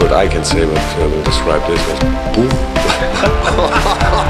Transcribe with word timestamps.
what 0.00 0.12
I 0.12 0.28
can 0.28 0.44
say, 0.44 0.64
but 0.64 0.78
uh, 0.78 1.08
will 1.08 1.22
describe 1.24 1.66
this 1.68 1.80
as 1.88 2.36
boom. 2.36 4.22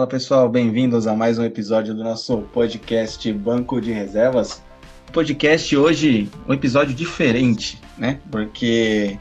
Fala 0.00 0.08
pessoal, 0.08 0.48
bem-vindos 0.48 1.06
a 1.06 1.14
mais 1.14 1.38
um 1.38 1.44
episódio 1.44 1.92
do 1.92 2.02
nosso 2.02 2.38
podcast 2.54 3.30
Banco 3.34 3.82
de 3.82 3.92
Reservas. 3.92 4.62
Podcast 5.12 5.76
hoje, 5.76 6.26
um 6.48 6.54
episódio 6.54 6.94
diferente, 6.94 7.78
né? 7.98 8.18
Porque 8.30 9.18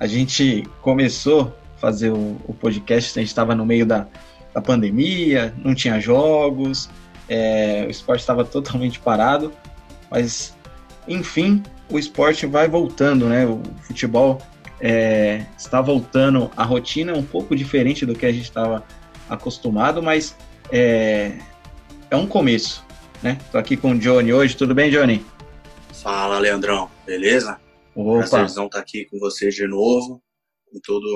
a 0.00 0.06
gente 0.06 0.66
começou 0.80 1.54
a 1.76 1.78
fazer 1.78 2.12
o, 2.12 2.56
podcast, 2.58 3.18
a 3.18 3.20
gente 3.20 3.28
estava 3.28 3.54
no 3.54 3.66
meio 3.66 3.84
da, 3.84 4.06
da 4.54 4.62
pandemia, 4.62 5.54
não 5.62 5.74
tinha 5.74 6.00
jogos, 6.00 6.88
é, 7.28 7.84
o 7.86 7.90
esporte 7.90 8.20
estava 8.20 8.42
totalmente 8.42 8.98
parado, 9.00 9.52
mas 10.10 10.56
enfim, 11.06 11.62
o 11.90 11.98
esporte 11.98 12.46
vai 12.46 12.68
voltando, 12.68 13.26
né? 13.26 13.44
O 13.44 13.60
futebol 13.82 14.40
é, 14.80 15.44
está 15.58 15.82
voltando, 15.82 16.50
a 16.56 16.64
rotina 16.64 17.12
um 17.12 17.22
pouco 17.22 17.54
diferente 17.54 18.06
do 18.06 18.14
que 18.14 18.24
a 18.24 18.32
gente 18.32 18.44
estava 18.44 18.82
acostumado, 19.28 20.02
mas 20.02 20.36
é, 20.70 21.38
é 22.10 22.16
um 22.16 22.26
começo, 22.26 22.84
né? 23.22 23.38
Tô 23.50 23.58
aqui 23.58 23.76
com 23.76 23.92
o 23.92 23.98
Johnny 23.98 24.32
hoje, 24.32 24.56
tudo 24.56 24.74
bem, 24.74 24.90
Johnny? 24.90 25.24
Fala, 26.02 26.38
Leandrão, 26.38 26.90
beleza? 27.06 27.60
Opa. 27.94 28.28
Prazerzão 28.28 28.66
estar 28.66 28.80
aqui 28.80 29.06
com 29.06 29.18
vocês 29.18 29.54
de 29.54 29.66
novo, 29.66 30.22
com 30.66 30.80
toda 30.82 31.06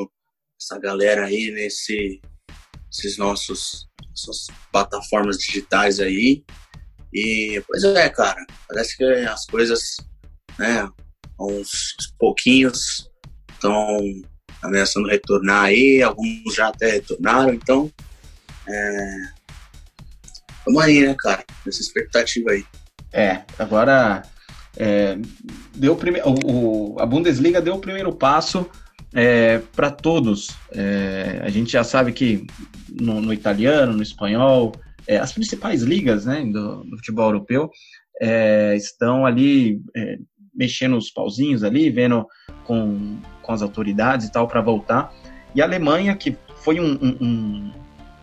essa 0.61 0.79
galera 0.79 1.27
aí 1.27 1.51
nesse, 1.51 2.21
esses 2.93 3.17
nossos 3.19 3.89
plataformas 4.73 5.39
digitais 5.39 6.01
aí. 6.01 6.45
E, 7.13 7.63
pois 7.67 7.85
é, 7.85 8.09
cara, 8.09 8.45
parece 8.69 8.97
que 8.97 9.05
as 9.05 9.47
coisas, 9.47 9.97
né, 10.59 10.89
uns 11.39 11.97
pouquinhos 12.19 13.11
estão 13.53 13.99
ameaçando 14.63 15.09
retornar 15.09 15.65
aí, 15.65 16.03
alguns 16.03 16.55
já 16.55 16.69
até 16.69 16.93
retornaram, 16.93 17.53
então 17.53 17.91
é... 18.69 19.37
Aí, 20.81 21.07
né, 21.07 21.15
cara? 21.19 21.45
Nessa 21.65 21.81
expectativa 21.81 22.51
aí. 22.51 22.65
É, 23.13 23.43
agora 23.59 24.23
é, 24.77 25.17
deu 25.75 25.97
prime... 25.97 26.21
o, 26.25 26.95
o, 26.95 27.01
a 27.01 27.07
Bundesliga 27.07 27.63
deu 27.63 27.75
o 27.75 27.81
primeiro 27.81 28.13
passo 28.13 28.69
é, 29.15 29.59
para 29.75 29.91
todos. 29.91 30.51
É, 30.73 31.41
a 31.43 31.49
gente 31.49 31.73
já 31.73 31.85
sabe 31.85 32.13
que 32.13 32.47
no, 32.91 33.21
no 33.21 33.33
italiano, 33.33 33.93
no 33.93 34.03
espanhol, 34.03 34.73
é, 35.07 35.19
as 35.19 35.33
principais 35.33 35.83
ligas 35.83 36.27
né, 36.27 36.45
do, 36.45 36.83
do 36.85 36.97
futebol 36.97 37.27
europeu 37.27 37.71
é, 38.21 38.75
estão 38.77 39.25
ali 39.25 39.81
é, 39.97 40.19
mexendo 40.55 40.97
os 40.97 41.11
pauzinhos 41.11 41.63
ali, 41.63 41.91
vendo 41.91 42.27
com, 42.65 43.19
com 43.47 43.53
as 43.53 43.63
autoridades 43.63 44.27
e 44.27 44.33
tal 44.33 44.49
para 44.49 44.61
voltar. 44.61 45.15
E 45.55 45.63
a 45.63 45.65
Alemanha, 45.65 46.15
que 46.17 46.37
foi 46.63 46.81
um, 46.81 46.99
um, 47.21 47.73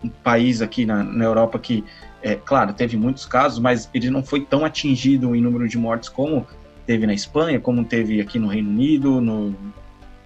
um 0.04 0.08
país 0.08 0.60
aqui 0.60 0.84
na, 0.84 1.02
na 1.02 1.24
Europa 1.24 1.58
que, 1.58 1.82
é, 2.22 2.34
claro, 2.34 2.74
teve 2.74 2.96
muitos 2.96 3.24
casos, 3.24 3.58
mas 3.58 3.88
ele 3.94 4.10
não 4.10 4.22
foi 4.22 4.42
tão 4.42 4.64
atingido 4.64 5.34
em 5.34 5.40
número 5.40 5.66
de 5.66 5.78
mortes 5.78 6.08
como 6.08 6.46
teve 6.86 7.06
na 7.06 7.14
Espanha, 7.14 7.58
como 7.58 7.84
teve 7.84 8.20
aqui 8.20 8.38
no 8.38 8.46
Reino 8.46 8.68
Unido, 8.70 9.20
no, 9.20 9.56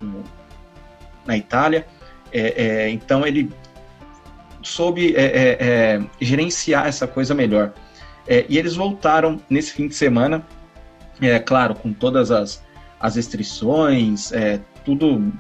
no 0.00 0.24
na 1.24 1.36
Itália. 1.36 1.86
É, 2.32 2.62
é, 2.62 2.90
então 2.90 3.26
ele 3.26 3.50
soube 4.62 5.14
é, 5.14 5.24
é, 5.24 5.56
é, 5.60 6.02
gerenciar 6.20 6.86
essa 6.86 7.06
coisa 7.06 7.34
melhor. 7.34 7.72
e 8.48 8.58
eles 8.58 8.74
voltaram 8.74 9.40
nesse 9.48 9.72
fim 9.72 9.88
de 9.88 9.94
semana, 9.94 10.44
é 11.20 11.38
claro, 11.38 11.74
com 11.74 11.92
todas 11.92 12.30
as, 12.30 12.62
as 13.00 13.16
restrições, 13.16 14.32
tudo, 14.88 15.32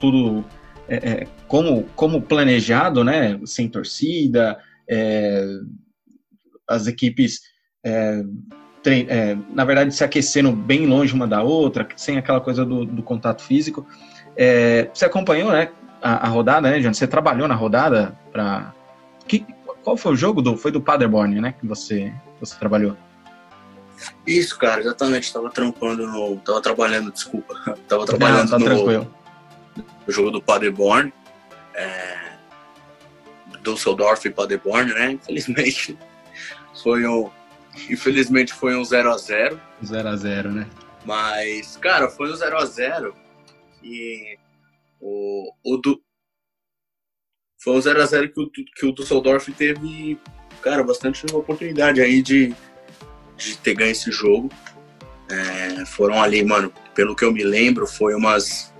tudo 0.00 0.44
é, 0.88 0.96
é, 0.96 1.26
como, 1.46 1.84
como 1.94 2.22
planejado, 2.22 3.04
né, 3.04 3.38
sem 3.44 3.68
torcida, 3.68 4.58
é, 4.88 5.44
as 6.66 6.86
equipes, 6.86 7.40
é, 7.84 8.22
é, 8.86 9.36
na 9.50 9.66
verdade, 9.66 9.94
se 9.94 10.02
aquecendo 10.02 10.52
bem 10.52 10.86
longe 10.86 11.12
uma 11.12 11.26
da 11.26 11.42
outra, 11.42 11.86
sem 11.96 12.16
aquela 12.16 12.40
coisa 12.40 12.64
do, 12.64 12.86
do 12.86 13.02
contato 13.02 13.42
físico. 13.42 13.86
É, 14.34 14.88
você 14.94 15.04
acompanhou, 15.04 15.52
né, 15.52 15.70
a, 16.00 16.26
a 16.26 16.28
rodada, 16.28 16.70
né, 16.70 16.80
John? 16.80 16.94
Você 16.94 17.06
trabalhou 17.06 17.46
na 17.46 17.54
rodada 17.54 18.16
para 18.32 18.72
qual 19.84 19.96
foi 19.98 20.12
o 20.12 20.16
jogo 20.16 20.40
do 20.40 20.56
foi 20.56 20.70
do 20.70 20.80
Paderborn, 20.80 21.40
né, 21.40 21.52
que 21.52 21.66
você 21.66 22.10
você 22.40 22.58
trabalhou? 22.58 22.96
Isso, 24.26 24.58
cara, 24.58 24.80
exatamente. 24.80 25.24
Estava 25.24 25.50
trampando 25.50 26.06
no, 26.06 26.36
tava 26.38 26.60
trabalhando, 26.60 27.12
desculpa, 27.12 27.54
tava 27.88 28.06
trabalhando 28.06 28.50
Não, 28.50 28.58
tá 28.58 28.58
no, 28.58 28.64
tranquilo 28.64 29.18
o 30.08 30.12
jogo 30.12 30.30
do 30.30 30.42
Paderborn, 30.42 31.12
é, 31.74 32.32
Düsseldorf 33.62 34.24
e 34.26 34.30
Paderborn, 34.30 34.92
né? 34.94 35.12
Infelizmente 35.12 35.98
foi 36.82 37.06
um, 37.06 37.30
infelizmente 37.90 38.54
foi 38.54 38.74
um 38.74 38.82
0 38.82 39.12
a 39.12 39.18
0 39.18 39.60
0 39.84 40.08
a 40.08 40.16
0 40.16 40.50
né? 40.50 40.68
Mas, 41.04 41.76
cara, 41.76 42.08
foi 42.08 42.32
um 42.32 42.36
0 42.36 42.56
a 42.56 42.64
0 42.64 43.14
e 43.82 44.38
o, 44.98 45.52
o 45.62 45.76
do, 45.76 46.02
foi 47.62 47.74
um 47.74 47.80
0 47.80 48.02
a 48.02 48.06
0 48.06 48.32
que 48.32 48.40
o, 48.40 48.50
que 48.50 48.86
o 48.86 48.92
Düsseldorf 48.92 49.52
teve, 49.52 50.18
cara, 50.62 50.82
bastante 50.82 51.24
oportunidade 51.34 52.00
aí 52.00 52.22
de, 52.22 52.54
de 53.38 53.56
ter 53.56 53.74
ganho 53.74 53.92
esse 53.92 54.10
jogo. 54.10 54.50
É, 55.30 55.86
foram 55.86 56.20
ali, 56.22 56.44
mano, 56.44 56.72
pelo 56.94 57.14
que 57.14 57.24
eu 57.24 57.32
me 57.32 57.44
lembro, 57.44 57.86
foi 57.86 58.14
umas 58.14 58.72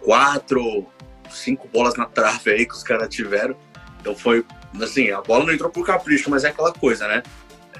quatro, 0.00 0.86
cinco 1.30 1.68
bolas 1.68 1.94
na 1.94 2.06
trave 2.06 2.50
aí 2.50 2.66
que 2.66 2.74
os 2.74 2.82
caras 2.82 3.08
tiveram. 3.08 3.56
Então 4.00 4.14
foi, 4.14 4.44
assim, 4.80 5.10
a 5.10 5.20
bola 5.20 5.44
não 5.44 5.52
entrou 5.52 5.70
por 5.70 5.86
capricho, 5.86 6.28
mas 6.28 6.44
é 6.44 6.48
aquela 6.48 6.72
coisa, 6.72 7.08
né? 7.08 7.22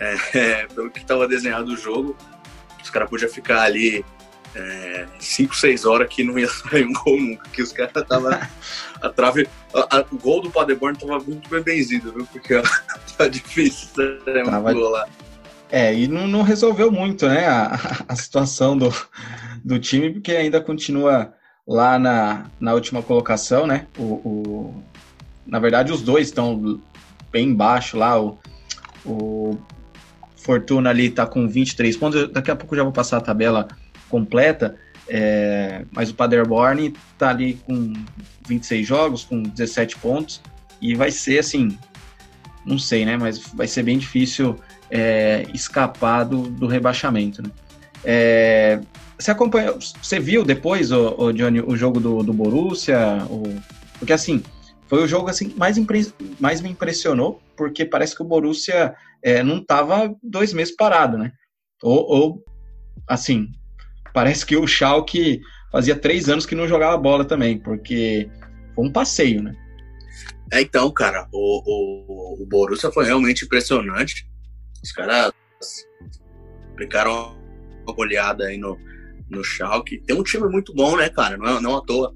É, 0.00 0.16
é, 0.38 0.66
pelo 0.66 0.90
que 0.90 1.00
estava 1.00 1.28
desenhado 1.28 1.72
o 1.72 1.76
jogo, 1.76 2.16
os 2.82 2.90
caras 2.90 3.10
podiam 3.10 3.30
ficar 3.30 3.62
ali 3.62 4.04
é, 4.54 5.06
cinco, 5.18 5.56
seis 5.56 5.84
horas 5.84 6.08
que 6.08 6.22
não 6.22 6.38
ia 6.38 6.48
sair 6.48 6.84
um 6.84 6.92
gol 6.92 7.20
nunca, 7.20 7.48
que 7.50 7.62
os 7.62 7.72
caras 7.72 7.92
estavam 7.96 8.32
a 9.02 9.08
trave, 9.08 9.48
a, 9.74 9.98
a, 9.98 10.04
o 10.10 10.18
gol 10.18 10.40
do 10.40 10.50
Paderborn 10.50 10.96
tava 10.98 11.18
muito 11.20 11.48
bem 11.48 11.62
benzido, 11.62 12.12
viu? 12.12 12.26
Porque 12.26 12.54
tá 13.16 13.28
difícil 13.28 13.88
né, 14.26 14.42
tava... 14.44 14.72
gol 14.72 14.90
lá. 14.90 15.08
É, 15.72 15.94
e 15.94 16.06
não, 16.06 16.28
não 16.28 16.42
resolveu 16.42 16.92
muito, 16.92 17.26
né, 17.26 17.46
a, 17.46 18.04
a 18.06 18.14
situação 18.14 18.76
do, 18.76 18.94
do 19.64 19.78
time, 19.78 20.10
porque 20.10 20.32
ainda 20.32 20.60
continua 20.60 21.32
lá 21.66 21.98
na, 21.98 22.44
na 22.60 22.74
última 22.74 23.02
colocação, 23.02 23.66
né? 23.66 23.86
O, 23.96 24.02
o, 24.02 24.82
na 25.46 25.58
verdade, 25.58 25.90
os 25.90 26.02
dois 26.02 26.28
estão 26.28 26.78
bem 27.30 27.54
baixo 27.54 27.96
lá. 27.96 28.20
O, 28.20 28.38
o 29.02 29.58
Fortuna 30.36 30.90
ali 30.90 31.06
está 31.06 31.26
com 31.26 31.48
23 31.48 31.96
pontos. 31.96 32.30
Daqui 32.30 32.50
a 32.50 32.56
pouco 32.56 32.76
já 32.76 32.82
vou 32.82 32.92
passar 32.92 33.16
a 33.16 33.22
tabela 33.22 33.66
completa. 34.10 34.76
É, 35.08 35.86
mas 35.90 36.10
o 36.10 36.14
Paderborn 36.14 36.92
está 37.14 37.30
ali 37.30 37.54
com 37.64 37.94
26 38.46 38.86
jogos, 38.86 39.24
com 39.24 39.42
17 39.42 39.96
pontos. 39.96 40.42
E 40.82 40.94
vai 40.94 41.10
ser 41.10 41.38
assim, 41.38 41.78
não 42.66 42.78
sei, 42.78 43.06
né? 43.06 43.16
Mas 43.16 43.38
vai 43.38 43.66
ser 43.66 43.84
bem 43.84 43.96
difícil 43.96 44.58
é, 44.92 45.46
escapar 45.54 46.24
do, 46.24 46.66
rebaixamento. 46.66 47.42
Né? 47.42 47.50
É, 48.04 48.80
você 49.18 49.30
acompanhou, 49.30 49.78
você 49.80 50.20
viu 50.20 50.44
depois, 50.44 50.92
o, 50.92 51.14
o 51.16 51.32
Johnny, 51.32 51.60
o 51.60 51.74
jogo 51.74 51.98
do, 51.98 52.22
do 52.22 52.32
Borussia? 52.34 53.26
O, 53.30 53.42
porque 53.98 54.12
assim, 54.12 54.42
foi 54.86 55.02
o 55.02 55.08
jogo 55.08 55.30
assim 55.30 55.54
mais, 55.56 55.78
impre, 55.78 56.12
mais 56.38 56.60
me 56.60 56.68
impressionou, 56.68 57.40
porque 57.56 57.86
parece 57.86 58.14
que 58.14 58.22
o 58.22 58.26
Borussia 58.26 58.94
é, 59.22 59.42
não 59.42 59.58
estava 59.58 60.14
dois 60.22 60.52
meses 60.52 60.76
parado, 60.76 61.16
né? 61.16 61.32
Ou, 61.82 62.04
ou, 62.04 62.44
assim, 63.08 63.48
parece 64.12 64.44
que 64.44 64.56
o 64.56 64.66
Schalke 64.66 65.40
fazia 65.70 65.96
três 65.96 66.28
anos 66.28 66.44
que 66.44 66.54
não 66.54 66.68
jogava 66.68 66.98
bola 66.98 67.24
também, 67.24 67.58
porque 67.58 68.28
foi 68.74 68.84
um 68.84 68.92
passeio, 68.92 69.42
né? 69.42 69.56
É, 70.52 70.60
então, 70.60 70.92
cara, 70.92 71.26
o, 71.32 71.62
o, 71.64 72.42
o 72.42 72.46
Borussia 72.46 72.92
foi 72.92 73.06
realmente 73.06 73.46
impressionante. 73.46 74.30
Os 74.82 74.92
caras 74.92 75.32
aplicaram 76.72 77.36
uma 77.84 77.94
goleada 77.94 78.46
aí 78.46 78.58
no, 78.58 78.78
no 79.30 79.44
Schalke. 79.44 80.00
Tem 80.00 80.16
um 80.16 80.22
time 80.22 80.48
muito 80.48 80.74
bom, 80.74 80.96
né, 80.96 81.08
cara? 81.08 81.36
Não, 81.36 81.58
é, 81.58 81.60
não 81.60 81.76
à 81.76 81.82
toa. 81.82 82.14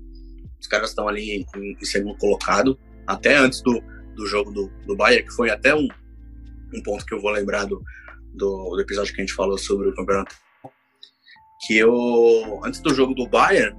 Os 0.61 0.67
caras 0.67 0.91
estão 0.91 1.09
ali 1.09 1.31
em, 1.31 1.47
em, 1.57 1.85
segundo 1.85 2.17
colocado, 2.19 2.79
até 3.07 3.37
antes 3.37 3.61
do, 3.63 3.81
do 4.15 4.27
jogo 4.27 4.51
do, 4.51 4.69
do 4.87 4.97
Bayern, 4.97 5.27
que 5.27 5.35
foi 5.35 5.51
até 5.51 5.75
um, 5.75 5.87
um 6.75 6.83
ponto 6.83 7.05
que 7.05 7.15
eu 7.15 7.21
vou 7.21 7.31
lembrar 7.31 7.67
do, 7.67 7.83
do, 8.35 8.71
do 8.71 8.81
episódio 8.81 9.15
que 9.15 9.21
a 9.21 9.25
gente 9.25 9.35
falou 9.35 9.59
sobre 9.59 9.89
o 9.89 9.95
campeonato, 9.95 10.35
que 11.67 11.77
eu, 11.77 12.61
antes 12.65 12.81
do 12.81 12.95
jogo 12.95 13.15
do 13.15 13.29
Bayern, 13.29 13.77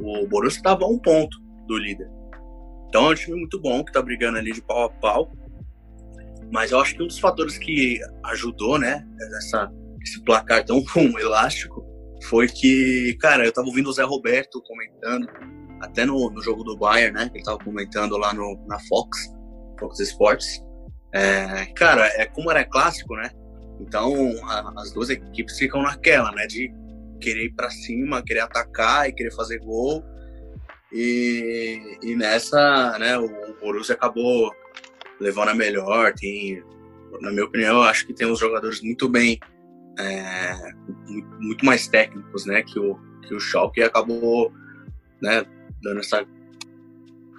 o 0.00 0.26
Borussia 0.26 0.58
estava 0.58 0.84
a 0.84 0.88
um 0.88 0.98
ponto 0.98 1.38
do 1.66 1.76
líder. 1.76 2.08
Então 2.88 3.06
é 3.06 3.10
um 3.10 3.14
time 3.14 3.38
muito 3.38 3.60
bom 3.60 3.84
que 3.84 3.90
está 3.90 4.00
brigando 4.00 4.38
ali 4.38 4.52
de 4.52 4.62
pau 4.62 4.84
a 4.84 4.88
pau. 4.88 5.30
Mas 6.52 6.70
eu 6.70 6.80
acho 6.80 6.94
que 6.94 7.02
um 7.02 7.06
dos 7.06 7.18
fatores 7.18 7.58
que 7.58 8.00
ajudou, 8.26 8.78
né, 8.78 9.04
essa, 9.38 9.70
esse 10.02 10.22
placar 10.24 10.64
tão 10.64 10.82
elástico, 11.18 11.86
foi 12.24 12.48
que, 12.48 13.16
cara, 13.20 13.44
eu 13.44 13.52
tava 13.52 13.68
ouvindo 13.68 13.88
o 13.88 13.92
Zé 13.92 14.02
Roberto 14.02 14.62
comentando, 14.62 15.28
até 15.80 16.04
no, 16.04 16.30
no 16.30 16.42
jogo 16.42 16.64
do 16.64 16.76
Bayern, 16.76 17.16
né, 17.16 17.28
que 17.28 17.38
ele 17.38 17.44
tava 17.44 17.58
comentando 17.58 18.16
lá 18.16 18.32
no, 18.34 18.64
na 18.66 18.78
Fox, 18.88 19.32
Fox 19.78 20.00
Sports. 20.00 20.64
É, 21.14 21.66
cara, 21.76 22.06
é 22.20 22.26
como 22.26 22.50
era 22.50 22.64
clássico, 22.64 23.14
né? 23.14 23.30
Então 23.80 24.12
a, 24.44 24.72
as 24.80 24.92
duas 24.92 25.08
equipes 25.08 25.56
ficam 25.56 25.82
naquela, 25.82 26.32
né, 26.32 26.46
de 26.46 26.70
querer 27.20 27.46
ir 27.46 27.54
para 27.54 27.70
cima, 27.70 28.22
querer 28.22 28.40
atacar 28.40 29.08
e 29.08 29.12
querer 29.12 29.32
fazer 29.34 29.58
gol. 29.60 30.02
E, 30.92 31.98
e 32.02 32.16
nessa, 32.16 32.98
né, 32.98 33.16
o, 33.18 33.24
o 33.24 33.60
Borussia 33.60 33.94
acabou 33.94 34.50
levando 35.20 35.48
a 35.48 35.54
melhor. 35.54 36.12
Tem, 36.14 36.62
na 37.20 37.30
minha 37.30 37.44
opinião, 37.44 37.76
eu 37.76 37.82
acho 37.82 38.06
que 38.06 38.14
tem 38.14 38.30
uns 38.30 38.38
jogadores 38.38 38.80
muito 38.82 39.08
bem, 39.08 39.38
é, 39.98 40.72
muito 41.40 41.64
mais 41.64 41.88
técnicos, 41.88 42.46
né, 42.46 42.62
que 42.62 42.78
o 42.78 42.98
que 43.26 43.34
o 43.34 43.40
Schalke 43.40 43.82
acabou, 43.82 44.50
né, 45.20 45.44
dando 45.82 46.00
essa 46.00 46.26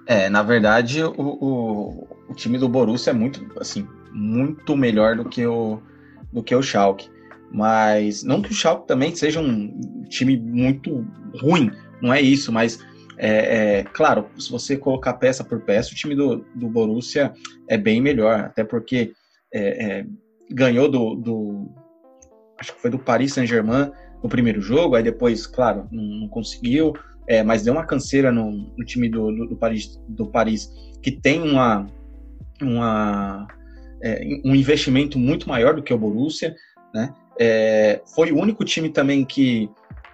é, 0.06 0.28
na 0.28 0.42
verdade, 0.42 1.04
o, 1.04 1.12
o, 1.16 2.08
o, 2.28 2.34
time 2.34 2.58
do 2.58 2.68
Borussia 2.68 3.10
é 3.10 3.14
muito, 3.14 3.46
assim, 3.60 3.86
muito 4.10 4.76
melhor 4.76 5.14
do 5.14 5.24
que 5.24 5.46
o, 5.46 5.80
do 6.32 6.42
que 6.42 6.52
o 6.52 6.62
Schalke. 6.62 7.08
Mas 7.52 8.24
não 8.24 8.42
que 8.42 8.50
o 8.50 8.54
Schalke 8.54 8.88
também 8.88 9.14
seja 9.14 9.38
um 9.38 10.02
time 10.08 10.36
muito 10.36 11.06
ruim, 11.40 11.70
não 12.02 12.12
é 12.12 12.20
isso, 12.20 12.50
mas 12.50 12.84
é, 13.22 13.80
é, 13.80 13.84
claro, 13.84 14.30
se 14.38 14.50
você 14.50 14.78
colocar 14.78 15.12
peça 15.12 15.44
por 15.44 15.60
peça, 15.60 15.92
o 15.92 15.94
time 15.94 16.14
do, 16.14 16.38
do 16.54 16.68
Borussia 16.70 17.34
é 17.68 17.76
bem 17.76 18.00
melhor, 18.00 18.40
até 18.40 18.64
porque 18.64 19.12
é, 19.52 19.84
é 19.84 20.06
ganhou 20.50 20.90
do, 20.90 21.14
do, 21.14 21.70
acho 22.58 22.74
que 22.74 22.80
foi 22.80 22.90
do 22.90 22.98
Paris 22.98 23.34
Saint-Germain 23.34 23.92
no 24.22 24.28
primeiro 24.28 24.60
jogo, 24.62 24.96
aí 24.96 25.02
depois, 25.02 25.46
claro, 25.46 25.86
não, 25.92 26.02
não 26.02 26.28
conseguiu, 26.28 26.94
é, 27.28 27.42
mas 27.42 27.62
deu 27.62 27.74
uma 27.74 27.84
canseira 27.84 28.32
no, 28.32 28.50
no 28.50 28.84
time 28.86 29.06
do, 29.08 29.30
do, 29.30 29.48
do, 29.48 29.56
Paris, 29.56 30.00
do 30.08 30.26
Paris, 30.26 30.72
que 31.02 31.12
tem 31.12 31.42
uma, 31.42 31.86
uma 32.62 33.46
é, 34.02 34.40
um 34.42 34.54
investimento 34.54 35.18
muito 35.18 35.46
maior 35.46 35.74
do 35.74 35.82
que 35.82 35.92
o 35.92 35.98
Borussia, 35.98 36.54
né? 36.94 37.14
Foi 38.14 38.32
o 38.32 38.38
único 38.38 38.64
time 38.64 38.90
também 38.90 39.24
que, 39.24 39.70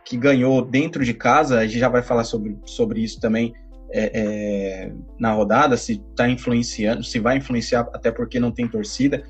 que 0.06 0.16
ganhou 0.16 0.64
dentro 0.64 1.04
de 1.04 1.12
casa, 1.12 1.58
a 1.58 1.66
gente 1.66 1.80
já 1.80 1.88
vai 1.88 2.00
falar 2.00 2.22
sobre, 2.22 2.56
sobre 2.64 3.00
isso 3.02 3.20
também 3.20 3.52
é, 3.90 4.10
é, 4.14 4.92
na 5.18 5.32
rodada, 5.32 5.76
se 5.76 6.00
está 6.10 6.28
influenciando, 6.28 7.02
se 7.02 7.18
vai 7.18 7.38
influenciar, 7.38 7.80
até 7.92 8.12
porque 8.12 8.38
não 8.38 8.52
tem 8.52 8.68
torcida, 8.68 9.24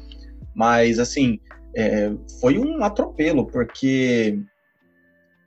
mas 0.54 0.98
assim, 0.98 1.40
é, 1.74 2.12
foi 2.40 2.58
um 2.58 2.84
atropelo, 2.84 3.46
porque 3.46 4.38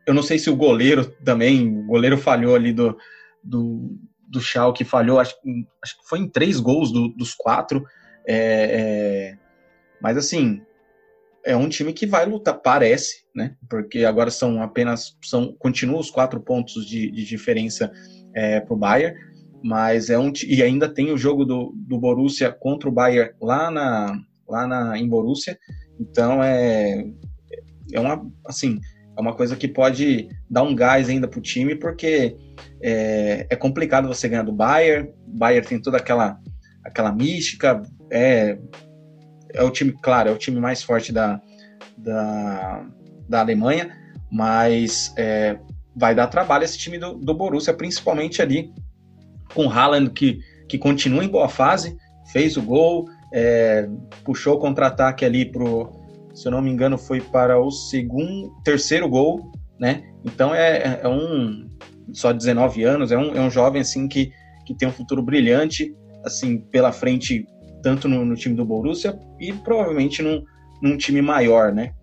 eu 0.07 0.15
não 0.15 0.23
sei 0.23 0.39
se 0.39 0.49
o 0.49 0.55
goleiro 0.55 1.05
também, 1.23 1.77
o 1.77 1.85
goleiro 1.85 2.17
falhou 2.17 2.55
ali 2.55 2.73
do, 2.73 2.97
do, 3.43 3.99
do 4.27 4.41
Schalke, 4.41 4.83
falhou, 4.83 5.19
acho, 5.19 5.35
acho 5.83 5.99
que 5.99 6.09
foi 6.09 6.19
em 6.19 6.27
três 6.27 6.59
gols 6.59 6.91
do, 6.91 7.09
dos 7.09 7.35
quatro, 7.35 7.85
é, 8.27 8.35
é, 8.35 9.37
mas 10.01 10.17
assim, 10.17 10.63
é 11.49 11.55
um 11.55 11.67
time 11.67 11.91
que 11.91 12.05
vai 12.05 12.27
lutar, 12.27 12.61
parece, 12.61 13.23
né? 13.35 13.55
Porque 13.67 14.05
agora 14.05 14.29
são 14.29 14.61
apenas, 14.61 15.17
são, 15.23 15.55
continuam 15.57 15.99
os 15.99 16.11
quatro 16.11 16.39
pontos 16.39 16.85
de, 16.85 17.09
de 17.09 17.25
diferença 17.25 17.91
é, 18.35 18.59
para 18.59 18.73
o 18.73 18.77
Bayern, 18.77 19.17
mas 19.63 20.11
é 20.11 20.19
um 20.19 20.31
e 20.47 20.61
ainda 20.61 20.87
tem 20.87 21.11
o 21.11 21.17
jogo 21.17 21.43
do, 21.43 21.73
do 21.75 21.99
Borussia 21.99 22.51
contra 22.51 22.87
o 22.87 22.91
Bayern 22.91 23.33
lá 23.41 23.71
na 23.71 24.15
lá 24.47 24.67
na 24.67 24.97
em 24.97 25.07
Borussia, 25.07 25.57
então 25.99 26.43
é 26.43 27.03
é 27.91 27.99
uma 27.99 28.31
assim 28.45 28.79
é 29.17 29.19
uma 29.19 29.35
coisa 29.35 29.55
que 29.55 29.67
pode 29.67 30.29
dar 30.47 30.61
um 30.61 30.75
gás 30.75 31.09
ainda 31.09 31.27
para 31.27 31.39
o 31.39 31.41
time 31.41 31.75
porque 31.75 32.37
é, 32.81 33.47
é 33.49 33.55
complicado 33.55 34.07
você 34.07 34.29
ganhar 34.29 34.43
do 34.43 34.53
Bayern, 34.53 35.09
o 35.27 35.37
Bayern 35.37 35.67
tem 35.67 35.81
toda 35.81 35.97
aquela 35.97 36.39
aquela 36.83 37.11
mística, 37.11 37.81
é 38.11 38.57
é 39.53 39.63
o 39.63 39.71
time, 39.71 39.93
claro, 40.01 40.29
é 40.29 40.31
o 40.31 40.37
time 40.37 40.59
mais 40.59 40.83
forte 40.83 41.11
da, 41.11 41.41
da, 41.97 42.85
da 43.27 43.39
Alemanha, 43.41 43.95
mas 44.31 45.13
é, 45.17 45.59
vai 45.95 46.13
dar 46.13 46.27
trabalho 46.27 46.63
esse 46.63 46.77
time 46.77 46.97
do, 46.97 47.15
do 47.15 47.33
Borussia, 47.33 47.73
principalmente 47.73 48.41
ali 48.41 48.71
com 49.53 49.65
o 49.65 49.69
Haaland, 49.69 50.11
que, 50.11 50.39
que 50.67 50.77
continua 50.77 51.23
em 51.23 51.29
boa 51.29 51.49
fase, 51.49 51.97
fez 52.31 52.57
o 52.57 52.61
gol, 52.61 53.05
é, 53.33 53.87
puxou 54.23 54.55
o 54.55 54.59
contra-ataque 54.59 55.25
ali 55.25 55.45
pro, 55.45 55.91
se 56.33 56.47
eu 56.47 56.51
não 56.51 56.61
me 56.61 56.69
engano, 56.69 56.97
foi 56.97 57.19
para 57.19 57.59
o 57.59 57.71
segundo, 57.71 58.51
terceiro 58.63 59.09
gol, 59.09 59.51
né? 59.79 60.03
Então 60.23 60.53
é, 60.53 60.99
é 61.01 61.07
um 61.07 61.67
só 62.13 62.31
19 62.31 62.83
anos, 62.83 63.11
é 63.11 63.17
um, 63.17 63.35
é 63.35 63.41
um 63.41 63.49
jovem 63.49 63.81
assim 63.81 64.07
que, 64.07 64.31
que 64.65 64.75
tem 64.75 64.87
um 64.87 64.91
futuro 64.91 65.21
brilhante 65.21 65.93
assim 66.23 66.57
pela 66.57 66.91
frente 66.91 67.45
tanto 67.81 68.07
no, 68.07 68.25
no 68.25 68.35
time 68.35 68.55
do 68.55 68.65
Borussia 68.65 69.17
e 69.39 69.53
provavelmente 69.53 70.21
num, 70.21 70.43
num 70.81 70.97
time 70.97 71.21
maior, 71.21 71.73
né? 71.73 71.93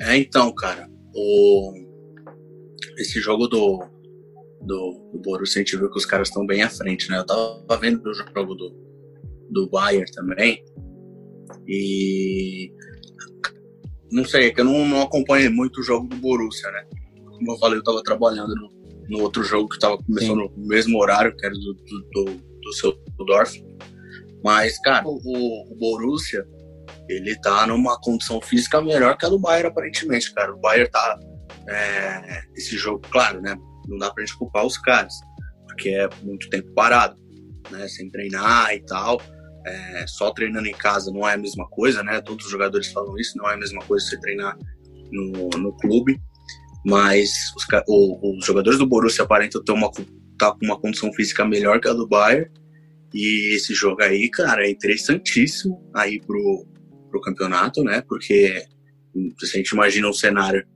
É, 0.00 0.16
então, 0.16 0.52
cara, 0.54 0.88
o... 1.14 1.72
esse 2.98 3.20
jogo 3.20 3.46
do, 3.46 3.78
do, 4.62 5.10
do 5.12 5.20
Borussia, 5.20 5.60
a 5.60 5.64
gente 5.64 5.76
viu 5.76 5.90
que 5.90 5.98
os 5.98 6.06
caras 6.06 6.28
estão 6.28 6.46
bem 6.46 6.62
à 6.62 6.70
frente, 6.70 7.10
né? 7.10 7.18
Eu 7.18 7.26
tava 7.26 7.78
vendo 7.80 8.02
o 8.06 8.14
jogo 8.14 8.54
do, 8.54 8.74
do 9.50 9.68
Bayern 9.68 10.10
também 10.12 10.64
e 11.66 12.72
não 14.10 14.24
sei, 14.24 14.46
é 14.46 14.50
que 14.50 14.60
eu 14.60 14.64
não, 14.64 14.86
não 14.86 15.02
acompanhei 15.02 15.48
muito 15.48 15.80
o 15.80 15.82
jogo 15.82 16.08
do 16.08 16.16
Borussia, 16.16 16.70
né? 16.70 16.84
Como 17.24 17.52
eu 17.52 17.58
falei, 17.58 17.78
eu 17.78 17.84
tava 17.84 18.02
trabalhando 18.02 18.54
no, 18.54 18.68
no 19.08 19.22
outro 19.22 19.42
jogo 19.44 19.68
que 19.68 19.78
tava 19.78 19.98
começando 19.98 20.48
Sim. 20.48 20.52
no 20.56 20.66
mesmo 20.66 20.98
horário, 20.98 21.36
que 21.36 21.46
era 21.46 21.54
do, 21.54 21.74
do, 21.74 22.24
do, 22.24 22.24
do 22.60 22.72
seu 22.72 22.98
Dorf. 23.26 23.69
Mas, 24.44 24.78
cara, 24.78 25.06
o, 25.06 25.72
o 25.72 25.76
Borussia, 25.78 26.46
ele 27.08 27.38
tá 27.40 27.66
numa 27.66 27.98
condição 28.00 28.40
física 28.40 28.80
melhor 28.80 29.16
que 29.16 29.26
a 29.26 29.28
do 29.28 29.38
Bayern, 29.38 29.68
aparentemente, 29.68 30.32
cara. 30.32 30.54
O 30.54 30.60
Bayern 30.60 30.90
tá. 30.90 31.18
É, 31.68 32.42
esse 32.56 32.76
jogo, 32.76 33.00
claro, 33.10 33.40
né? 33.40 33.56
Não 33.88 33.98
dá 33.98 34.10
pra 34.10 34.24
gente 34.24 34.36
culpar 34.38 34.64
os 34.64 34.78
caras, 34.78 35.14
porque 35.66 35.90
é 35.90 36.08
muito 36.22 36.48
tempo 36.48 36.72
parado, 36.72 37.16
né? 37.70 37.86
Sem 37.88 38.08
treinar 38.10 38.74
e 38.74 38.80
tal. 38.84 39.20
É, 39.66 40.06
só 40.06 40.30
treinando 40.30 40.66
em 40.66 40.72
casa 40.72 41.12
não 41.12 41.28
é 41.28 41.34
a 41.34 41.38
mesma 41.38 41.68
coisa, 41.68 42.02
né? 42.02 42.20
Todos 42.20 42.46
os 42.46 42.50
jogadores 42.50 42.90
falam 42.92 43.18
isso, 43.18 43.36
não 43.36 43.48
é 43.50 43.54
a 43.54 43.58
mesma 43.58 43.82
coisa 43.82 44.06
você 44.06 44.18
treinar 44.18 44.56
no, 45.12 45.50
no 45.58 45.76
clube. 45.76 46.18
Mas 46.86 47.30
os, 47.54 47.66
o, 47.86 48.38
os 48.38 48.46
jogadores 48.46 48.78
do 48.78 48.86
Borussia 48.86 49.24
aparentam 49.24 49.62
ter 49.62 49.72
uma, 49.72 49.90
tá 50.38 50.52
com 50.52 50.64
uma 50.64 50.80
condição 50.80 51.12
física 51.12 51.44
melhor 51.44 51.78
que 51.78 51.88
a 51.88 51.92
do 51.92 52.08
Bayern 52.08 52.50
e 53.12 53.54
esse 53.54 53.74
jogo 53.74 54.02
aí, 54.02 54.30
cara, 54.30 54.66
é 54.66 54.70
interessantíssimo 54.70 55.90
aí 55.94 56.20
pro, 56.20 56.66
pro 57.10 57.20
campeonato, 57.20 57.82
né? 57.82 58.02
Porque 58.02 58.64
se 59.38 59.56
a 59.56 59.58
gente 59.58 59.70
imagina 59.70 60.08
um 60.08 60.12
cenário 60.12 60.66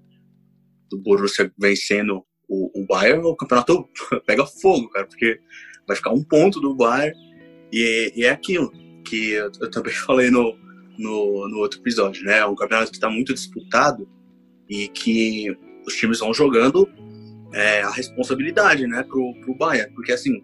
do 0.90 0.98
Borussia 0.98 1.50
vencendo 1.58 2.24
o, 2.48 2.82
o 2.82 2.86
Bayern, 2.86 3.24
o 3.24 3.36
campeonato 3.36 3.88
pega 4.26 4.46
fogo, 4.46 4.88
cara, 4.90 5.06
porque 5.06 5.40
vai 5.86 5.96
ficar 5.96 6.10
um 6.10 6.22
ponto 6.24 6.60
do 6.60 6.74
Bayern 6.74 7.16
e, 7.72 8.12
e 8.16 8.24
é 8.24 8.30
aquilo 8.30 8.70
que 9.04 9.30
eu, 9.30 9.50
eu, 9.60 9.70
também 9.70 9.92
falei 10.06 10.30
no, 10.30 10.56
no, 10.98 11.48
no 11.48 11.58
outro 11.58 11.80
episódio, 11.80 12.24
né? 12.24 12.38
É 12.38 12.46
um 12.46 12.54
campeonato 12.54 12.90
que 12.90 12.96
está 12.96 13.08
muito 13.08 13.32
disputado 13.32 14.08
e 14.68 14.88
que 14.88 15.56
os 15.86 15.94
times 15.94 16.18
vão 16.18 16.32
jogando 16.32 16.88
é, 17.52 17.82
a 17.82 17.90
responsabilidade, 17.90 18.86
né, 18.86 19.02
pro, 19.04 19.32
pro 19.40 19.54
Bayern, 19.54 19.92
porque 19.94 20.12
assim, 20.12 20.42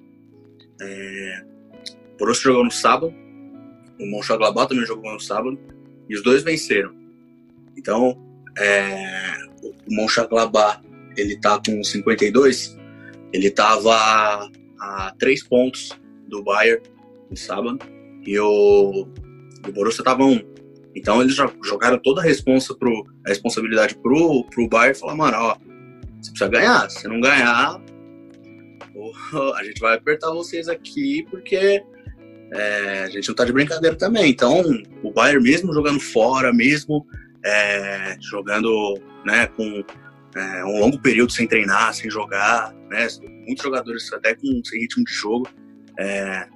é, 0.81 1.45
Borussia 2.21 2.45
jogou 2.45 2.65
no 2.65 2.71
sábado, 2.71 3.15
o 3.99 4.07
Mönchengladbach 4.07 4.69
também 4.69 4.87
jogou 4.87 5.11
no 5.13 5.19
sábado, 5.19 5.59
e 6.09 6.15
os 6.15 6.23
dois 6.23 6.43
venceram. 6.43 6.95
Então, 7.77 8.17
é, 8.59 9.33
o 9.63 9.75
Mönchengladbach, 9.89 10.83
ele 11.17 11.41
tá 11.41 11.61
com 11.65 11.83
52, 11.83 12.79
ele 13.33 13.51
tava 13.51 13.95
a, 13.95 14.49
a 14.81 15.15
3 15.19 15.43
pontos 15.45 15.91
do 16.29 16.45
Bayern 16.45 16.83
no 17.31 17.37
sábado, 17.37 17.79
e 18.27 18.39
o, 18.39 19.09
o 19.67 19.73
Borussia 19.73 20.05
tava 20.05 20.23
1. 20.25 20.51
Então 20.95 21.23
eles 21.23 21.35
já 21.35 21.51
jogaram 21.65 21.99
toda 21.99 22.21
a, 22.21 22.25
responsa 22.25 22.75
pro, 22.75 23.07
a 23.25 23.29
responsabilidade 23.29 23.95
pro, 23.97 24.45
pro 24.51 24.69
Bayern 24.69 24.97
e 24.97 25.01
falaram, 25.01 25.19
mano, 25.19 25.37
ó, 25.39 25.57
você 26.21 26.31
precisa 26.31 26.51
ganhar, 26.51 26.91
se 26.91 27.09
não 27.09 27.21
ganhar, 27.21 27.81
a 29.57 29.65
gente 29.65 29.81
vai 29.81 29.97
apertar 29.97 30.31
vocês 30.33 30.69
aqui 30.69 31.25
porque 31.31 31.83
é, 32.53 33.05
a 33.05 33.09
gente 33.09 33.29
não 33.29 33.35
tá 33.35 33.45
de 33.45 33.53
brincadeira 33.53 33.97
também. 33.97 34.31
Então, 34.31 34.63
o 35.03 35.13
Bayern 35.13 35.43
mesmo 35.43 35.73
jogando 35.73 36.01
fora, 36.01 36.53
mesmo 36.53 37.07
é, 37.45 38.17
jogando 38.21 39.01
né, 39.25 39.47
com 39.49 39.85
é, 40.35 40.65
um 40.65 40.81
longo 40.81 41.01
período 41.01 41.33
sem 41.33 41.47
treinar, 41.47 41.95
sem 41.95 42.11
jogar, 42.11 42.75
né, 42.91 43.07
muitos 43.47 43.63
jogadores 43.63 44.13
até 44.13 44.35
com 44.35 44.63
sem 44.65 44.81
ritmo 44.81 45.05
de 45.05 45.13
jogo, 45.13 45.49
é, 45.99 46.47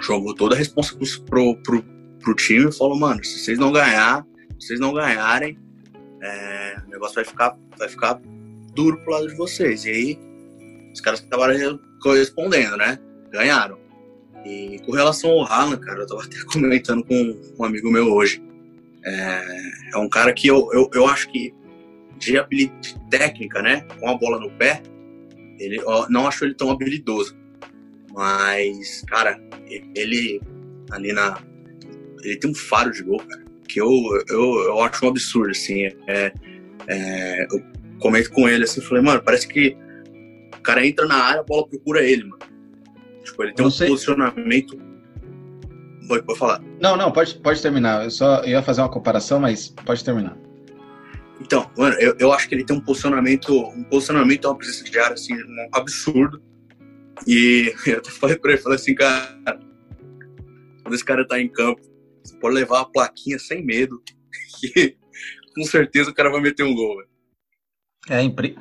jogou 0.00 0.34
toda 0.34 0.54
a 0.54 0.58
responsabilidade 0.58 1.22
pro, 1.22 1.56
pro, 1.62 1.84
pro 2.20 2.34
time 2.34 2.68
e 2.68 2.72
falou, 2.72 2.98
mano, 2.98 3.22
se 3.24 3.38
vocês 3.38 3.58
não 3.58 3.72
ganhar, 3.72 4.26
se 4.58 4.68
vocês 4.68 4.80
não 4.80 4.92
ganharem, 4.92 5.58
é, 6.22 6.76
o 6.86 6.90
negócio 6.90 7.16
vai 7.16 7.24
ficar, 7.24 7.56
vai 7.78 7.88
ficar 7.88 8.20
duro 8.74 8.98
pro 9.02 9.12
lado 9.12 9.28
de 9.28 9.36
vocês. 9.36 9.84
E 9.84 9.90
aí, 9.90 10.18
os 10.92 11.00
caras 11.00 11.20
acabaram 11.20 11.80
correspondendo, 12.00 12.76
né? 12.76 12.98
Ganharam. 13.30 13.81
E 14.44 14.80
com 14.84 14.92
relação 14.92 15.30
ao 15.30 15.44
Haaland, 15.44 15.80
cara, 15.80 16.00
eu 16.00 16.06
tava 16.06 16.22
até 16.24 16.36
comentando 16.52 17.04
com 17.04 17.40
um 17.58 17.64
amigo 17.64 17.90
meu 17.90 18.12
hoje. 18.12 18.42
É, 19.04 19.42
é 19.94 19.98
um 19.98 20.08
cara 20.08 20.32
que 20.32 20.46
eu, 20.46 20.68
eu, 20.72 20.88
eu 20.94 21.06
acho 21.06 21.30
que 21.30 21.52
de 22.18 22.38
habilidade 22.38 23.00
técnica, 23.10 23.60
né? 23.60 23.84
Com 23.98 24.08
a 24.08 24.16
bola 24.16 24.38
no 24.38 24.50
pé, 24.52 24.82
ele, 25.58 25.78
eu 25.78 26.08
não 26.08 26.26
acho 26.26 26.44
ele 26.44 26.54
tão 26.54 26.70
habilidoso. 26.70 27.36
Mas, 28.12 29.02
cara, 29.08 29.40
ele 29.94 30.40
ali 30.90 31.12
na. 31.12 31.38
Ele 32.22 32.36
tem 32.36 32.50
um 32.50 32.54
faro 32.54 32.92
de 32.92 33.02
gol, 33.02 33.18
cara, 33.18 33.42
que 33.68 33.80
eu, 33.80 33.90
eu, 34.28 34.60
eu 34.66 34.80
acho 34.80 35.04
um 35.04 35.08
absurdo, 35.08 35.50
assim. 35.50 35.84
É, 36.06 36.32
é, 36.86 37.44
eu 37.44 37.62
comento 37.98 38.30
com 38.30 38.48
ele 38.48 38.64
assim, 38.64 38.80
falei, 38.80 39.02
mano, 39.02 39.22
parece 39.22 39.48
que 39.48 39.76
o 40.56 40.62
cara 40.62 40.86
entra 40.86 41.06
na 41.06 41.16
área, 41.16 41.40
a 41.40 41.44
bola 41.44 41.66
procura 41.66 42.02
ele, 42.02 42.24
mano. 42.24 42.51
Tipo, 43.22 43.44
ele 43.44 43.52
tem 43.54 43.66
um 43.66 43.70
posicionamento. 43.70 44.76
Pode, 46.08 46.24
pode 46.24 46.38
falar. 46.38 46.62
Não, 46.80 46.96
não, 46.96 47.12
pode, 47.12 47.36
pode 47.36 47.62
terminar. 47.62 48.04
Eu 48.04 48.10
só 48.10 48.42
eu 48.42 48.50
ia 48.50 48.62
fazer 48.62 48.80
uma 48.80 48.90
comparação, 48.90 49.40
mas 49.40 49.68
pode 49.68 50.04
terminar. 50.04 50.36
Então, 51.40 51.70
mano, 51.76 51.96
eu, 51.98 52.14
eu 52.18 52.32
acho 52.32 52.48
que 52.48 52.54
ele 52.54 52.64
tem 52.64 52.76
um 52.76 52.80
posicionamento, 52.80 53.52
um 53.52 53.84
posicionamento, 53.84 54.44
uma 54.46 54.56
presença 54.56 54.84
de 54.84 54.98
área, 54.98 55.14
assim, 55.14 55.34
um 55.34 55.68
absurdo. 55.72 56.42
E 57.26 57.74
eu 57.86 57.98
até 57.98 58.10
falei 58.10 58.36
pra 58.36 58.52
ele, 58.52 58.60
falei 58.60 58.76
assim, 58.76 58.94
cara, 58.94 59.38
quando 60.82 60.94
esse 60.94 61.04
cara 61.04 61.26
tá 61.26 61.40
em 61.40 61.48
campo, 61.48 61.80
você 62.22 62.36
pode 62.36 62.54
levar 62.54 62.80
a 62.80 62.84
plaquinha 62.84 63.38
sem 63.38 63.64
medo, 63.64 64.02
que 64.60 64.96
com 65.54 65.64
certeza 65.64 66.10
o 66.10 66.14
cara 66.14 66.30
vai 66.30 66.40
meter 66.40 66.62
um 66.62 66.74
gol, 66.74 66.96
velho. 66.96 67.08
É, 68.08 68.22
impre... 68.22 68.56